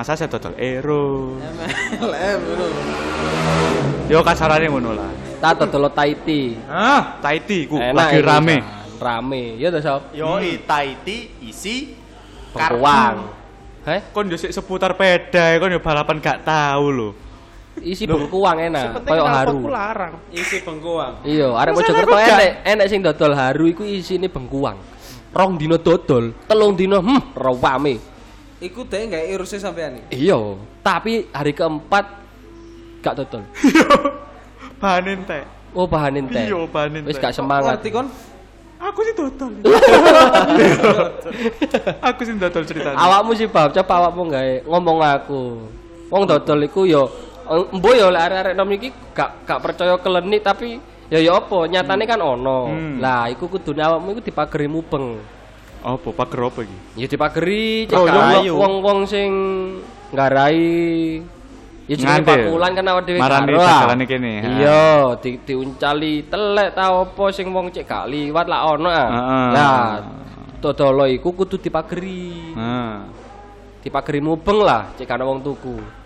Mas 0.00 0.08
Asep 0.08 0.32
dodol 0.32 0.56
ero. 0.56 1.36
MLM. 1.36 2.40
Yo 4.08 4.24
kasarane 4.24 4.72
ngono 4.72 4.96
lah. 4.96 5.12
Tak 5.44 5.60
dodol 5.60 5.92
Taiti. 5.92 6.56
Ah, 6.64 7.20
Taiti 7.20 7.68
ku 7.68 7.76
lagi 7.76 8.24
rame. 8.24 8.64
Rame. 8.96 9.60
Ya 9.60 9.68
to, 9.68 9.76
Sob. 9.84 10.08
Yo 10.16 10.40
itaiti 10.40 11.36
isi 11.44 11.92
Bengkuang. 12.48 13.28
Heh, 13.84 14.00
Kon 14.16 14.32
yo 14.32 14.40
seputar 14.40 14.96
peda, 14.96 15.60
kon 15.60 15.68
yo 15.68 15.84
balapan 15.84 16.16
gak 16.16 16.48
tahu 16.48 16.86
lho. 16.88 17.10
isi 17.84 18.08
bengkuang 18.08 18.72
enak, 18.72 19.04
koyo 19.04 19.24
haru. 19.28 19.68
larang. 19.68 20.16
Isi 20.32 20.64
bengkoang. 20.64 21.28
Iya, 21.28 21.52
arek 21.60 21.76
Mojokerto 21.76 22.16
enek, 22.16 22.52
enek 22.64 22.86
sing 22.88 23.04
dodol 23.04 23.36
haru 23.36 23.68
iku 23.68 23.84
isine 23.84 24.32
bengkuang. 24.32 24.80
Rong 25.28 25.60
dino 25.60 25.76
dodol, 25.76 26.32
telung 26.48 26.72
dino 26.72 27.04
hmm 27.04 27.36
rawame. 27.36 28.09
Iku 28.60 28.84
deh 28.84 29.08
enggak 29.08 29.24
iruse 29.24 29.56
sampean 29.56 29.96
iki. 29.96 30.28
Iya, 30.28 30.36
tapi 30.84 31.24
hari 31.32 31.56
keempat 31.56 32.04
gak 33.00 33.16
dodol. 33.24 33.42
Bahan 34.76 35.04
entek. 35.16 35.44
Oh, 35.72 35.88
bahan 35.88 36.20
ente. 36.20 36.44
Iya, 36.44 36.60
bahan 36.68 37.00
Wis 37.08 37.16
entek. 37.16 37.24
gak 37.24 37.34
semangat. 37.40 37.80
Ngerti 37.80 37.88
kon? 37.88 38.06
Aku 38.80 39.00
sih 39.04 39.14
dodol. 39.16 39.52
Aku 42.12 42.20
sih 42.24 42.36
dodol 42.36 42.64
ceritanya. 42.68 42.96
Awakmu 42.96 43.32
sih 43.36 43.48
bab, 43.48 43.72
coba 43.72 43.92
awakmu 44.04 44.28
gawe 44.28 44.52
ngomong 44.68 44.98
aku. 45.04 45.42
Wong 46.12 46.22
dodol 46.28 46.60
iku 46.64 46.84
yo 46.84 47.08
embo 47.48 47.96
yo 47.96 48.12
lek 48.12 48.22
arek-arek 48.28 48.54
nom 48.56 48.70
iki 48.72 48.88
gak 49.12 49.44
gak 49.48 49.60
percaya 49.60 49.94
kelenik 50.00 50.40
tapi 50.44 50.80
ya 51.12 51.18
ya 51.18 51.36
apa 51.40 51.64
nyatane 51.64 52.04
kan 52.08 52.20
ono. 52.20 52.72
Hmm. 52.72 52.96
Lah 53.00 53.28
iku 53.32 53.48
kudune 53.48 53.80
awakmu 53.84 54.16
iku 54.16 54.22
dipageri 54.24 54.68
mubeng. 54.68 55.20
Apa 55.80 56.08
pager 56.12 56.40
apa 56.44 56.60
iki? 56.64 56.76
Ya 57.00 57.06
dipageri 57.08 57.88
Oh, 57.96 58.04
cek 58.04 58.12
iya. 58.12 58.52
wong 58.52 58.60
wong-wong 58.60 58.98
sing 59.08 59.30
nggarai 60.12 61.24
Ya 61.90 61.98
jenenge 61.98 62.22
pakulan 62.22 62.70
kan 62.70 62.86
awak 62.86 63.02
dhewe 63.02 63.18
Marani 63.18 63.50
dagalane 63.50 64.04
kene. 64.06 64.32
Iya, 64.62 65.18
di, 65.18 65.42
diuncali 65.42 66.22
telek 66.30 66.70
ta 66.78 66.86
apa 66.94 67.24
sing 67.34 67.50
wong 67.50 67.74
cek 67.74 67.82
gak 67.82 68.06
liwat 68.06 68.46
lah 68.46 68.78
ono 68.78 68.86
ah. 68.86 69.08
Heeh. 69.10 69.46
Lah, 69.58 69.82
dodolo 70.62 71.10
iku 71.10 71.34
kudu 71.34 71.58
dipageri. 71.58 72.54
Nah. 72.54 73.10
Dipageri 73.82 74.22
mubeng 74.22 74.62
lah 74.62 74.94
cek 74.94 75.10
ana 75.10 75.26
wong 75.26 75.42
tuku. 75.42 75.99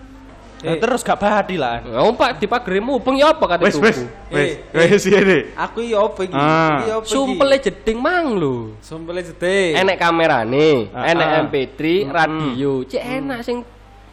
Nah, 0.64 0.76
terus 0.80 1.04
gak 1.04 1.20
badi 1.20 1.60
lah. 1.60 1.84
Ya 1.84 2.00
Pak 2.00 2.40
dipageri 2.40 2.80
mubeng 2.80 3.20
ya 3.20 3.36
apa 3.36 3.44
kate 3.44 3.62
Wes 3.68 3.76
tuku. 3.76 3.84
wes 3.84 3.98
wes 4.32 4.50
Eh, 4.72 4.88
wes 4.88 5.04
ini. 5.04 5.38
Aku 5.52 5.84
iki 5.84 5.92
opo 5.92 6.24
iki? 6.24 6.32
Ah. 6.32 6.80
Iki 6.80 6.90
iki? 6.96 7.12
Sumpele 7.12 7.56
jeding 7.60 7.98
mang 8.00 8.34
lho. 8.34 8.72
Sumpele 8.80 9.20
jedhe. 9.20 9.76
Enek 9.76 10.00
kamerane, 10.00 10.88
Ah, 10.90 11.12
enek 11.12 11.28
ah. 11.28 11.40
MP3, 11.44 11.80
radio. 12.08 12.80
Cek 12.82 13.04
enak 13.04 13.40
sing 13.44 13.60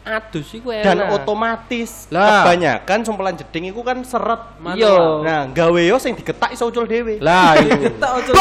adus 0.02 0.50
iku 0.52 0.68
enak. 0.68 0.84
Dan 0.84 0.98
otomatis 1.10 2.10
Lah. 2.10 2.42
kebanyakan 2.42 2.98
sumpelan 3.02 3.34
jeding 3.34 3.70
iku 3.70 3.80
kan 3.80 4.02
seret. 4.02 4.58
Iya. 4.74 5.22
Nah, 5.22 5.40
gawe 5.48 5.80
yo 5.80 5.96
sing 5.96 6.12
digetak 6.12 6.52
iso 6.52 6.66
ucul 6.66 6.84
dhewe. 6.84 7.22
Lah 7.22 7.54
iku. 7.54 7.86
Ketak 7.86 8.10
ojo. 8.18 8.32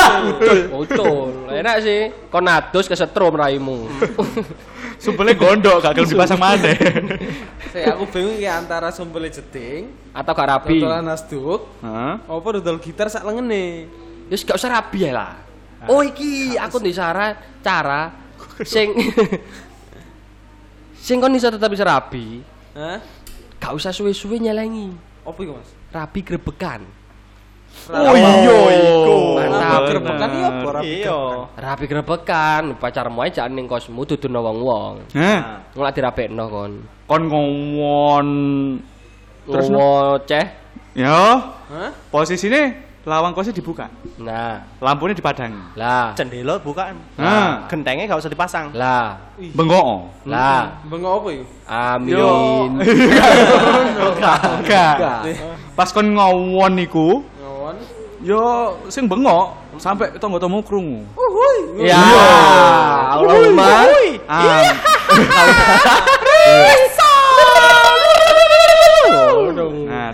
Ucul. 0.82 1.30
Enak 1.62 1.76
sih. 1.80 2.10
Kon 2.28 2.45
adus 2.45 2.86
kesetrum 2.86 3.34
raimu. 3.34 3.86
Sumpelnya 5.02 5.34
gondok 5.34 5.82
gak 5.82 5.97
gelem 5.97 6.10
dipasang 6.10 6.38
maneh. 6.38 6.78
Saya 7.74 7.97
aku 7.97 8.06
bingung 8.06 8.38
iki 8.38 8.45
antara 8.45 8.93
sumpele 8.93 9.34
jeding, 9.34 9.89
Atau 10.13 10.38
gak 10.38 10.45
rabi. 10.45 10.78
dodolan 10.78 11.02
nasduk, 11.02 11.65
Heeh. 11.82 12.13
apa 12.21 12.47
dodol 12.54 12.78
gitar 12.78 13.10
sak 13.10 13.26
lengene. 13.26 13.89
Wis 14.30 14.45
gak 14.45 14.62
usah 14.62 14.69
rabi 14.69 15.10
ya 15.10 15.17
lah. 15.17 15.34
Oh 15.89 16.06
iki 16.06 16.54
aku 16.54 16.78
di 16.78 16.93
cara 16.93 17.34
cara 17.65 18.13
sing 18.62 18.93
sing 21.02 21.18
kon 21.18 21.34
iso 21.34 21.50
tetep 21.50 21.68
bisa 21.68 21.82
rabi, 21.82 22.46
Hah? 22.78 23.02
gak 23.58 23.74
usah 23.74 23.90
suwe-suwe 23.90 24.38
nyelengi. 24.38 24.94
Apa 25.22 25.40
iku, 25.42 25.58
Mas? 25.58 25.70
Rabi 25.90 26.20
grebekan. 26.22 26.82
Oh 27.88 28.14
iya 28.14 28.32
iku. 28.76 29.18
Mantap. 29.40 29.82
Gerbekan 29.88 30.30
iya 30.36 30.48
apa 30.52 30.70
rapi 30.76 30.92
Iya. 31.02 31.20
Rabi 31.56 31.86
grebekan, 31.88 32.64
pacarmu 32.76 33.24
ae 33.24 33.32
jangan 33.32 33.52
ning 33.56 33.66
kosmu 33.66 34.04
dudune 34.04 34.38
wong-wong. 34.38 34.94
Nah, 35.16 35.64
Ngelak 35.72 35.94
dirapekno 35.96 36.46
kon. 36.52 36.72
kon 37.08 37.22
ngomong 37.28 38.28
Terus? 39.48 39.68
Ngoceh. 39.72 40.46
ya 40.94 41.40
Hah? 41.72 41.90
posisine 42.12 42.76
lawang 43.02 43.34
kosnya 43.34 43.50
dibuka, 43.52 43.90
Nah, 44.16 44.62
lampunya 44.78 45.18
dipadang. 45.18 45.74
lah, 45.74 46.14
Jendela 46.14 46.58
bukaan. 46.58 46.94
Nah. 47.16 47.66
Gentengnya 47.66 48.06
gak 48.06 48.22
usah 48.22 48.30
dipasang. 48.30 48.70
lah, 48.74 49.18
Bengok. 49.58 50.14
lah. 50.24 50.78
Bengok 50.86 51.14
apa 51.18 51.28
iku? 51.32 51.46
Amin. 51.66 52.70
Enggak, 53.98 54.38
enggak. 54.60 54.96
Pas 55.74 55.90
kon 55.90 56.14
ngawon 56.14 56.74
iku, 56.78 57.26
Ngawon. 57.36 57.76
yo 58.22 58.42
sing 58.86 59.10
bengok 59.10 59.50
sampai 59.76 60.14
tonggo-tonggo 60.16 60.62
krungu. 60.62 61.02
Ya, 61.82 61.98
Allahumma. 63.18 63.90
Ah, 64.30 64.62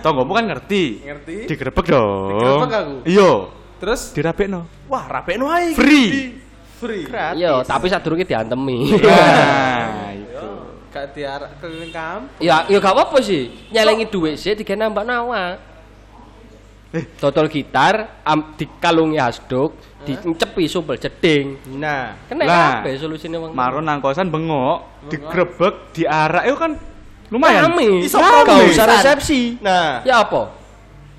tonggomu 0.08 0.32
kan 0.32 0.46
ngerti. 0.48 0.84
Ngerti? 1.04 1.36
Digerebek 1.52 1.86
dong. 1.92 2.32
Digerebek 2.32 2.72
aku? 2.72 2.96
Iya. 3.04 3.32
Terus 3.78 4.02
Dirapekno. 4.16 4.62
Wah, 4.88 5.06
rapekno 5.06 5.46
ae. 5.52 5.76
Free. 5.76 6.34
free. 6.80 7.04
Gratis. 7.06 7.38
Iya, 7.42 7.54
tapi 7.68 7.86
sadurunge 7.92 8.26
diantemi. 8.26 8.78
Nah, 8.98 10.14
itu. 10.14 10.48
Gak 10.94 11.06
diarak 11.14 11.52
keliling 11.60 11.92
kampung. 11.94 12.42
Ya, 12.42 12.64
ya 12.70 12.78
gak 12.80 12.94
apa-apa 12.96 13.18
sih. 13.22 13.52
Nyelengi 13.70 14.08
duit 14.08 14.40
sih 14.40 14.56
digawe 14.56 14.78
nambah 14.78 15.04
nawa. 15.04 15.58
Eh. 16.96 17.04
Total 17.20 17.52
gitar 17.52 18.24
am, 18.24 18.56
dikalungi 18.56 19.20
hasduk, 19.20 19.76
dicepi 20.08 20.72
sumpel 20.72 20.96
jeding. 20.96 21.60
Nah, 21.76 22.16
Kena 22.32 22.48
Lah. 22.48 22.72
kabeh 22.80 22.96
solusine 22.96 23.36
wong. 23.36 23.52
Maron 23.52 23.84
nang 23.84 24.00
kosan 24.00 24.32
bengok, 24.32 25.12
digrebek, 25.12 25.92
diarak 25.92 26.48
itu 26.48 26.56
kan 26.56 26.72
lumayan. 27.30 27.72
Rame. 27.72 28.06
Iso 28.06 28.18
Gak 28.20 28.72
usah 28.72 28.86
resepsi. 28.88 29.58
nah. 29.60 30.02
Ya 30.04 30.24
apa? 30.24 30.54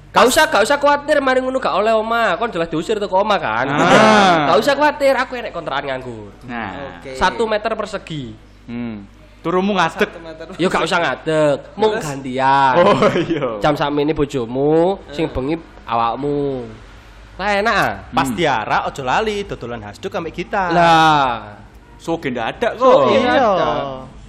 Gak 0.09 0.25
usah, 0.25 0.49
gak 0.49 0.65
usah 0.65 0.81
khawatir 0.81 1.21
mari 1.21 1.39
ngono 1.45 1.61
gak 1.61 1.77
oleh 1.79 1.93
oma, 1.93 2.35
kon 2.41 2.49
jelas 2.49 2.67
diusir 2.73 2.97
teko 2.97 3.21
oma 3.23 3.37
kan. 3.37 3.69
Ah. 3.69 4.35
Gak 4.51 4.59
usah 4.65 4.75
khawatir, 4.75 5.13
aku 5.15 5.37
enek 5.37 5.53
kontrakan 5.53 5.85
nganggur. 5.85 6.33
Nah, 6.49 6.99
Oke. 6.99 7.13
Satu 7.15 7.45
meter 7.45 7.77
persegi. 7.77 8.33
hmm. 8.67 9.21
Turumu 9.39 9.77
ngadeg. 9.79 10.11
Meter. 10.19 10.47
Ya 10.59 10.67
gak 10.67 10.83
usah 10.83 10.99
ngadeg, 10.99 11.59
mung 11.79 11.95
Terus? 11.95 12.05
gantian. 12.11 12.75
Oh 12.83 13.07
iya. 13.15 13.47
Jam 13.63 13.77
sakmene 13.79 14.11
bojomu, 14.11 14.99
sing 15.15 15.31
bengi 15.31 15.55
awakmu. 15.87 16.67
Lah 17.39 17.51
enak 17.55 17.75
ah. 17.79 17.93
Pas 18.11 18.29
diarak 18.35 18.91
ojo 18.91 19.03
lali 19.07 19.47
dodolan 19.47 19.79
hasduk 19.87 20.11
ambek 20.11 20.43
kita. 20.43 20.75
Lah, 20.75 21.55
Soge 21.95 22.35
ndak 22.35 22.59
ada 22.59 22.69
kok. 22.75 22.83
Soge 22.83 23.15
iya. 23.15 23.23
ndak 23.23 23.37
ada. 23.39 23.71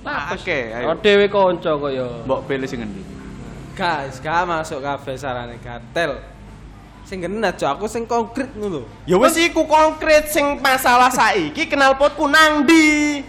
Oke, 0.07 0.59
ayo. 0.71 0.85
Oh 0.89 0.95
dhewe 0.95 1.27
kanca 1.27 1.71
kok 1.75 1.91
ya. 1.91 2.07
Mbok 2.23 2.41
pilih 2.47 2.67
sing 2.69 2.83
endi? 2.83 3.01
Guys, 3.75 4.19
gak 4.19 4.43
masuk 4.47 4.79
kafe 4.83 5.15
sarane 5.15 5.59
gatel. 5.59 6.19
Sing 7.07 7.25
genah 7.25 7.55
cok, 7.55 7.79
aku 7.79 7.85
sing 7.89 8.05
konkret 8.05 8.53
ngono. 8.53 8.85
Ya 9.09 9.17
wis 9.17 9.33
iku 9.39 9.65
konkret 9.65 10.29
sing 10.29 10.61
masalah 10.61 11.09
saiki 11.09 11.65
knalpotku 11.65 12.29
nang 12.29 12.67
ndi? 12.67 13.23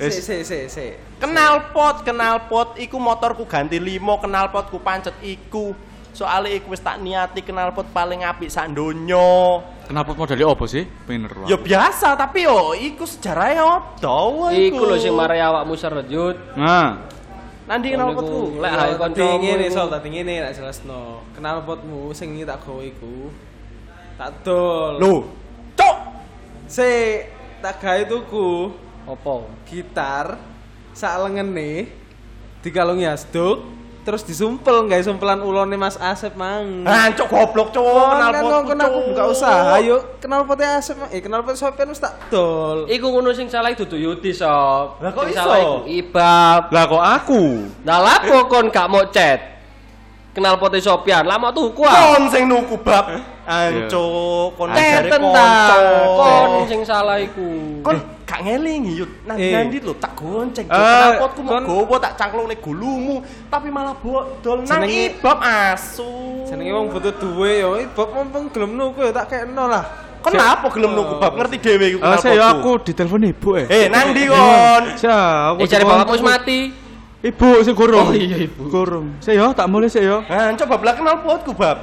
Si 0.00 0.24
si 0.24 0.40
si 0.48 0.58
si. 0.72 0.86
Knalpot, 1.20 2.00
knalpot 2.08 2.80
iku 2.80 2.96
motorku 2.96 3.44
ganti 3.44 3.76
limo, 3.76 4.16
knalpotku 4.16 4.80
pancet 4.80 5.12
iku. 5.20 5.76
Soale 6.16 6.56
iku 6.56 6.72
wis 6.72 6.80
tak 6.80 7.04
niati 7.04 7.44
knalpot 7.44 7.92
paling 7.92 8.24
apik 8.24 8.48
sak 8.48 8.72
donya. 8.72 9.60
Kenapa 9.90 10.14
modalnya 10.14 10.46
opo 10.46 10.70
sih? 10.70 10.86
Pengen 11.02 11.26
neru. 11.26 11.50
Ya 11.50 11.58
biasa, 11.58 12.14
tapi 12.14 12.46
yo 12.46 12.78
iku 12.78 13.02
sejarahnya 13.02 13.66
odo 13.66 14.46
Iku 14.54 14.86
lho 14.86 14.94
sing 14.94 15.10
marai 15.10 15.42
awakmu 15.42 15.74
seret 15.74 16.06
yut. 16.06 16.38
Nah, 16.54 17.10
Nanti 17.66 17.90
knalpotku. 17.94 18.58
Lek 18.58 18.70
hae 18.70 18.94
Tadi 18.94 18.98
kancamu. 18.98 19.42
ngene 19.42 19.66
iku. 19.66 19.74
sol, 19.74 19.86
tadi 19.90 20.08
ngene 20.10 20.34
tak 20.46 20.52
jelasno. 20.58 21.02
Kenal 21.34 21.62
potmu 21.62 22.10
sing 22.10 22.38
iki 22.38 22.46
tak 22.46 22.62
gawe 22.62 22.82
iku. 22.82 23.30
Tak 24.14 24.30
dol. 24.46 24.92
Lho, 24.98 25.14
cok. 25.74 25.96
Si 26.70 26.90
tak 27.58 27.82
gawe 27.82 28.02
tuku 28.06 28.70
Apa? 29.06 29.34
gitar 29.66 30.38
sak 30.90 31.18
lengene 31.18 31.90
dikalungi 32.62 33.06
asduk 33.06 33.58
terus 34.00 34.22
disumpel 34.24 34.88
nggak 34.88 35.04
sumpelan 35.04 35.40
ulone 35.40 35.76
Mas 35.76 35.96
Asep 35.96 36.32
mang. 36.34 36.84
Hancuk 36.84 37.28
goblok 37.28 37.68
cok, 37.70 37.84
kan 37.84 38.32
knalpotku. 38.32 38.68
kan 38.72 38.78
aku 38.86 38.98
buka 39.12 39.22
usaha. 39.28 39.76
Ayo 39.76 39.96
kenal 40.18 40.44
potnya 40.44 40.78
Asep 40.78 40.96
Mang. 40.96 41.10
eh 41.12 41.20
kenal 41.20 41.40
pot 41.42 41.56
sopen 41.56 41.90
wis 41.90 42.00
tak 42.00 42.16
dol. 42.28 42.86
Iku 42.86 43.06
ngono 43.10 43.34
sing 43.34 43.50
salah 43.50 43.74
dudu 43.74 43.98
Yuti 43.98 44.30
sob. 44.30 45.00
Lah 45.02 45.10
kok 45.10 45.26
iso? 45.28 45.40
iku 45.42 45.74
Ibab. 45.88 46.62
lah 46.70 46.84
kok 46.86 47.04
aku? 47.04 47.44
Lah 47.84 47.98
lapo 47.98 48.46
kon 48.46 48.70
gak 48.70 48.86
mau 48.86 49.04
chat? 49.10 49.49
Kenal 50.30 50.54
pote 50.62 50.78
Sopian, 50.78 51.26
lama 51.26 51.50
tuku 51.50 51.82
ah. 51.82 52.14
Kon 52.14 52.30
sing 52.30 52.46
nuku 52.46 52.78
bab. 52.78 53.10
Kon 54.54 54.68
Teten 54.70 54.78
ajare 54.78 55.10
ta. 55.10 55.18
konco. 55.18 55.82
Kon 56.22 56.64
sing 56.70 56.80
salah 56.86 57.18
iku. 57.18 57.82
Kon 57.82 57.98
gak 58.22 58.40
ngelingi 58.46 58.94
yut. 58.94 59.10
Eh. 59.34 59.50
Nanti 59.50 59.82
lho 59.82 59.90
tak 59.98 60.14
gonceng. 60.14 60.70
Eh, 60.70 60.78
Knalpotku 60.78 61.40
mau 61.42 61.58
kon- 61.58 61.66
gowo 61.66 61.96
tak 61.98 62.14
cangklungne 62.14 62.56
gulumu, 62.62 63.26
tapi 63.50 63.74
malah 63.74 63.98
bodol 63.98 64.62
nang 64.62 64.86
ibab 64.86 65.42
asu. 65.42 66.46
Jenenge 66.46 66.72
wong 66.78 66.86
butuh 66.94 67.10
duwe 67.18 67.50
yo, 67.58 67.70
ibab 67.82 68.08
mumpung 68.14 68.46
gelem 68.54 68.78
nuku 68.78 69.02
yo 69.02 69.10
tak 69.10 69.34
kekno 69.34 69.66
lah. 69.66 69.82
Kenapa 70.22 70.70
gelem 70.70 70.94
nuku 70.94 71.18
bab? 71.18 71.32
Ngerti 71.34 71.56
dhewe 71.58 71.86
iku 71.90 71.98
Eh, 72.06 72.16
saya 72.22 72.38
knalpotku. 72.38 72.70
aku 72.70 72.84
ditelepon 72.86 73.24
ibu 73.26 73.48
eh. 73.58 73.66
Eh, 73.66 73.84
nang 73.90 74.14
ndi 74.14 74.30
kon? 74.30 74.84
Saya 74.94 75.18
aku. 75.50 75.58
Eh 75.58 75.66
cari 75.66 75.82
bapakmu 75.82 76.14
wis 76.14 76.22
mati. 76.22 76.58
Ibu 77.20 77.48
sing 77.60 77.76
Oh, 77.76 77.78
gurung. 77.84 78.08
iya, 78.16 78.48
ibu. 78.48 78.72
Gurung. 78.72 79.06
Saya 79.20 79.44
yo 79.44 79.52
tak 79.52 79.68
mulai 79.68 79.92
saya 79.92 80.08
yo. 80.08 80.18
Nah, 80.24 80.56
coba 80.56 80.74
belah 80.80 80.94
knalpotku 80.96 81.52
bab. 81.52 81.78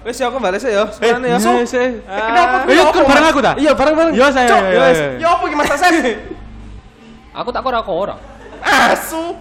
Wis 0.00 0.16
yo 0.16 0.32
aku 0.32 0.40
yo, 0.72 0.84
sebenarnya 0.88 1.36
yo. 1.36 1.52
Iya, 1.60 1.64
saya. 1.68 1.88
Eh, 1.92 1.92
kenapa 2.00 2.56
Ah. 2.64 2.70
Ayo 2.72 2.82
kan 2.88 3.02
bareng 3.04 3.26
aku 3.28 3.40
ta? 3.44 3.52
Iya, 3.60 3.72
bareng-bareng. 3.76 4.14
Yo 4.16 4.26
saya. 4.32 4.48
Yo, 4.48 4.56
ya 4.64 4.80
wis. 4.88 4.96
yo. 4.96 5.08
Ya 5.20 5.28
apa 5.36 5.42
iki 5.44 5.56
Asep? 5.60 5.92
Aku 7.36 7.48
tak 7.52 7.60
ora 7.60 7.78
ora. 7.84 8.16
Asu. 8.64 9.36